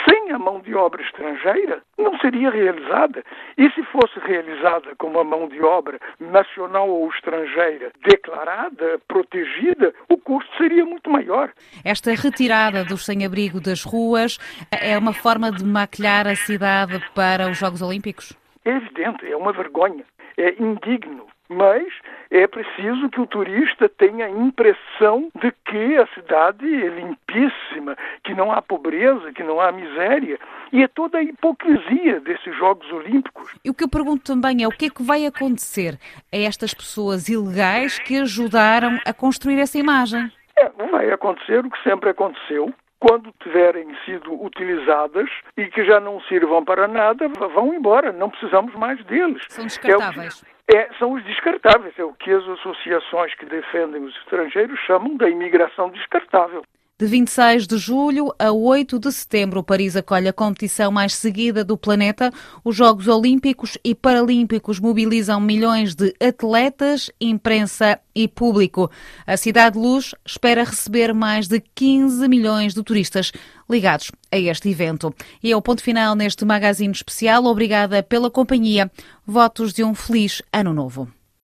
sem 0.08 0.30
a 0.32 0.38
mão 0.38 0.60
de 0.60 0.74
obra 0.74 1.02
estrangeira, 1.02 1.82
não 1.98 2.18
seria 2.18 2.50
realizada. 2.50 3.24
E 3.56 3.70
se 3.70 3.82
fosse 3.84 4.18
realizada 4.20 4.94
com 4.96 5.08
uma 5.08 5.24
mão 5.24 5.48
de 5.48 5.62
obra 5.62 5.98
nacional 6.20 6.88
ou 6.88 7.08
estrangeira 7.08 7.92
declarada, 8.04 9.00
protegida, 9.08 9.94
o 10.08 10.16
custo 10.16 10.50
seria 10.56 10.84
muito 10.84 11.10
maior. 11.10 11.50
Esta 11.84 12.12
retirada 12.12 12.84
dos 12.84 13.04
sem-abrigo 13.04 13.60
das 13.60 13.84
ruas 13.84 14.38
é 14.70 14.96
uma 14.98 15.12
forma 15.12 15.50
de 15.50 15.64
maquilhar 15.64 16.26
a 16.26 16.34
cidade 16.34 17.02
para 17.14 17.48
os 17.48 17.58
Jogos 17.58 17.82
Olímpicos? 17.82 18.32
É 18.64 18.70
evidente, 18.70 19.26
é 19.26 19.36
uma 19.36 19.52
vergonha, 19.52 20.04
é 20.36 20.54
indigno 20.62 21.31
mas 21.48 21.86
é 22.30 22.46
preciso 22.46 23.08
que 23.10 23.20
o 23.20 23.26
turista 23.26 23.88
tenha 23.88 24.26
a 24.26 24.30
impressão 24.30 25.30
de 25.40 25.52
que 25.66 25.96
a 25.96 26.06
cidade 26.14 26.64
é 26.66 26.88
limpíssima, 26.88 27.96
que 28.24 28.34
não 28.34 28.50
há 28.50 28.62
pobreza, 28.62 29.32
que 29.32 29.42
não 29.42 29.60
há 29.60 29.70
miséria. 29.70 30.38
E 30.72 30.82
é 30.82 30.88
toda 30.88 31.18
a 31.18 31.22
hipocrisia 31.22 32.20
desses 32.20 32.56
Jogos 32.56 32.90
Olímpicos. 32.90 33.54
E 33.64 33.70
o 33.70 33.74
que 33.74 33.84
eu 33.84 33.88
pergunto 33.88 34.24
também 34.24 34.62
é 34.62 34.66
o 34.66 34.70
que 34.70 34.86
é 34.86 34.90
que 34.90 35.02
vai 35.02 35.26
acontecer 35.26 35.98
a 36.32 36.36
estas 36.36 36.72
pessoas 36.72 37.28
ilegais 37.28 37.98
que 37.98 38.18
ajudaram 38.18 38.98
a 39.04 39.12
construir 39.12 39.58
essa 39.58 39.78
imagem? 39.78 40.30
É, 40.56 40.68
vai 40.90 41.10
acontecer 41.10 41.64
o 41.64 41.70
que 41.70 41.82
sempre 41.82 42.10
aconteceu, 42.10 42.72
quando 43.02 43.34
tiverem 43.42 43.88
sido 44.04 44.32
utilizadas 44.40 45.28
e 45.56 45.66
que 45.66 45.84
já 45.84 45.98
não 45.98 46.20
sirvam 46.22 46.64
para 46.64 46.86
nada, 46.86 47.26
vão 47.52 47.74
embora, 47.74 48.12
não 48.12 48.30
precisamos 48.30 48.72
mais 48.76 49.04
deles. 49.06 49.42
São 49.48 49.64
descartáveis. 49.64 50.44
É, 50.72 50.76
é, 50.76 50.88
são 51.00 51.12
os 51.14 51.24
descartáveis, 51.24 51.98
é 51.98 52.04
o 52.04 52.12
que 52.12 52.30
as 52.30 52.46
associações 52.46 53.34
que 53.34 53.44
defendem 53.44 54.04
os 54.04 54.16
estrangeiros 54.18 54.78
chamam 54.86 55.16
da 55.16 55.28
imigração 55.28 55.90
descartável. 55.90 56.62
De 57.02 57.08
26 57.08 57.66
de 57.66 57.78
julho 57.78 58.32
a 58.38 58.52
8 58.52 58.96
de 58.96 59.10
setembro, 59.10 59.64
Paris 59.64 59.96
acolhe 59.96 60.28
a 60.28 60.32
competição 60.32 60.92
mais 60.92 61.12
seguida 61.12 61.64
do 61.64 61.76
planeta. 61.76 62.30
Os 62.64 62.76
Jogos 62.76 63.08
Olímpicos 63.08 63.76
e 63.82 63.92
Paralímpicos 63.92 64.78
mobilizam 64.78 65.40
milhões 65.40 65.96
de 65.96 66.14
atletas, 66.24 67.10
imprensa 67.20 67.98
e 68.14 68.28
público. 68.28 68.88
A 69.26 69.36
Cidade 69.36 69.76
Luz 69.76 70.14
espera 70.24 70.62
receber 70.62 71.12
mais 71.12 71.48
de 71.48 71.60
15 71.74 72.28
milhões 72.28 72.72
de 72.72 72.84
turistas 72.84 73.32
ligados 73.68 74.12
a 74.30 74.38
este 74.38 74.68
evento. 74.68 75.12
E 75.42 75.50
é 75.50 75.56
o 75.56 75.60
ponto 75.60 75.82
final 75.82 76.14
neste 76.14 76.44
magazine 76.44 76.92
especial. 76.92 77.46
Obrigada 77.46 78.00
pela 78.04 78.30
companhia. 78.30 78.88
Votos 79.26 79.72
de 79.72 79.82
um 79.82 79.92
feliz 79.92 80.40
ano 80.52 80.72
novo. 80.72 81.08